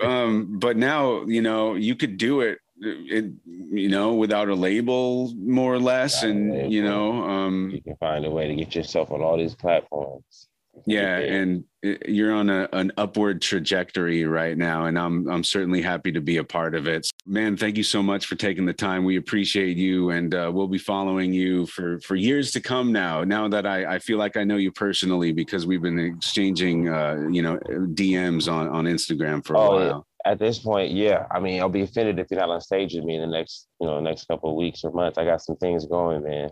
um, 0.03 0.59
but 0.59 0.76
now 0.76 1.22
you 1.24 1.42
know 1.42 1.74
you 1.74 1.94
could 1.94 2.16
do 2.16 2.40
it 2.40 2.59
it, 2.83 3.33
you 3.46 3.88
know, 3.88 4.14
without 4.14 4.48
a 4.48 4.55
label, 4.55 5.33
more 5.37 5.72
or 5.72 5.79
less, 5.79 6.22
without 6.22 6.37
and 6.37 6.72
you 6.72 6.83
know, 6.83 7.22
um, 7.24 7.70
you 7.72 7.83
can 7.83 7.96
find 7.96 8.24
a 8.24 8.31
way 8.31 8.48
to 8.48 8.55
get 8.55 8.74
yourself 8.74 9.11
on 9.11 9.20
all 9.20 9.37
these 9.37 9.55
platforms. 9.55 10.48
Yeah, 10.87 11.19
and 11.19 11.64
you're 11.83 12.35
on 12.35 12.51
a, 12.51 12.69
an 12.73 12.93
upward 12.97 13.40
trajectory 13.40 14.25
right 14.25 14.57
now, 14.57 14.87
and 14.87 14.99
I'm 14.99 15.29
I'm 15.29 15.45
certainly 15.45 15.81
happy 15.81 16.12
to 16.12 16.21
be 16.21 16.37
a 16.37 16.45
part 16.45 16.75
of 16.75 16.87
it. 16.87 17.11
Man, 17.27 17.57
thank 17.57 17.77
you 17.77 17.83
so 17.83 18.03
much 18.03 18.27
for 18.27 18.37
taking 18.37 18.66
the 18.66 18.73
time. 18.73 19.05
We 19.05 19.16
appreciate 19.16 19.77
you, 19.77 20.11
and 20.11 20.35
uh, 20.35 20.51
we'll 20.53 20.69
be 20.69 20.79
following 20.79 21.33
you 21.33 21.66
for 21.66 21.99
for 22.01 22.16
years 22.16 22.51
to 22.53 22.61
come. 22.61 22.93
Now, 22.93 23.25
now 23.25 23.49
that 23.49 23.66
I, 23.66 23.95
I 23.95 23.99
feel 23.99 24.19
like 24.19 24.37
I 24.37 24.45
know 24.45 24.57
you 24.57 24.73
personally 24.73 25.33
because 25.33 25.66
we've 25.66 25.83
been 25.83 25.99
exchanging, 25.99 26.88
uh, 26.88 27.27
you 27.31 27.43
know, 27.43 27.59
DMs 27.95 28.51
on 28.53 28.69
on 28.69 28.85
Instagram 28.85 29.45
for 29.45 29.55
a 29.55 29.61
oh, 29.61 29.71
while. 29.77 30.07
At 30.27 30.38
this 30.38 30.59
point, 30.59 30.93
yeah. 30.93 31.25
I 31.31 31.40
mean, 31.40 31.61
I'll 31.61 31.71
be 31.71 31.81
offended 31.81 32.19
if 32.19 32.27
you're 32.31 32.40
not 32.40 32.51
on 32.51 32.61
stage 32.61 32.95
with 32.95 33.05
me 33.05 33.14
in 33.14 33.23
the 33.23 33.27
next, 33.27 33.69
you 33.81 33.87
know, 33.87 34.01
next 34.01 34.29
couple 34.29 34.51
of 34.51 34.57
weeks 34.57 34.85
or 34.85 34.93
months. 34.93 35.16
I 35.16 35.25
got 35.25 35.40
some 35.40 35.57
things 35.57 35.87
going, 35.87 36.23
man 36.23 36.51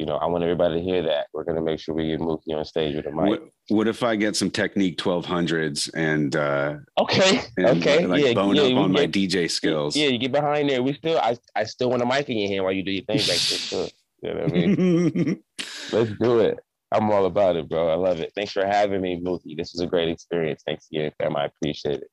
you 0.00 0.06
know, 0.06 0.16
I 0.16 0.24
want 0.24 0.42
everybody 0.42 0.76
to 0.76 0.80
hear 0.80 1.02
that. 1.02 1.26
We're 1.34 1.44
gonna 1.44 1.60
make 1.60 1.78
sure 1.78 1.94
we 1.94 2.08
get 2.08 2.20
Mookie 2.20 2.56
on 2.56 2.64
stage 2.64 2.96
with 2.96 3.04
a 3.04 3.10
mic. 3.10 3.28
What, 3.28 3.42
what 3.68 3.86
if 3.86 4.02
I 4.02 4.16
get 4.16 4.34
some 4.34 4.50
Technics 4.50 5.02
1200s 5.02 5.90
and 5.92 6.34
uh 6.34 6.76
okay, 6.98 7.42
and 7.58 7.66
okay, 7.66 8.06
like, 8.06 8.24
yeah, 8.24 8.32
bone 8.32 8.56
yeah, 8.56 8.62
up 8.62 8.76
on 8.76 8.92
get, 8.92 8.98
my 8.98 9.06
DJ 9.06 9.50
skills? 9.50 9.94
Yeah, 9.94 10.08
you 10.08 10.16
get 10.16 10.32
behind 10.32 10.70
there. 10.70 10.82
We 10.82 10.94
still, 10.94 11.18
I, 11.18 11.36
I 11.54 11.64
still 11.64 11.90
want 11.90 12.00
a 12.00 12.06
mic 12.06 12.30
in 12.30 12.38
your 12.38 12.48
hand 12.48 12.64
while 12.64 12.72
you 12.72 12.82
do 12.82 12.92
your 12.92 13.04
thing 13.04 13.18
back 13.18 13.36
there. 13.70 13.88
You 14.22 14.34
know 14.34 14.40
what 14.40 14.50
I 14.50 14.54
mean? 14.54 15.42
Let's 15.92 16.12
do 16.18 16.40
it. 16.40 16.58
I'm 16.92 17.10
all 17.10 17.26
about 17.26 17.56
it, 17.56 17.68
bro. 17.68 17.90
I 17.90 17.96
love 17.96 18.20
it. 18.20 18.32
Thanks 18.34 18.52
for 18.52 18.64
having 18.64 19.02
me, 19.02 19.20
Mookie. 19.22 19.54
This 19.54 19.74
was 19.74 19.82
a 19.82 19.86
great 19.86 20.08
experience. 20.08 20.62
Thanks 20.64 20.86
again, 20.90 21.12
fam. 21.18 21.36
I 21.36 21.44
appreciate 21.44 22.00
it. 22.00 22.10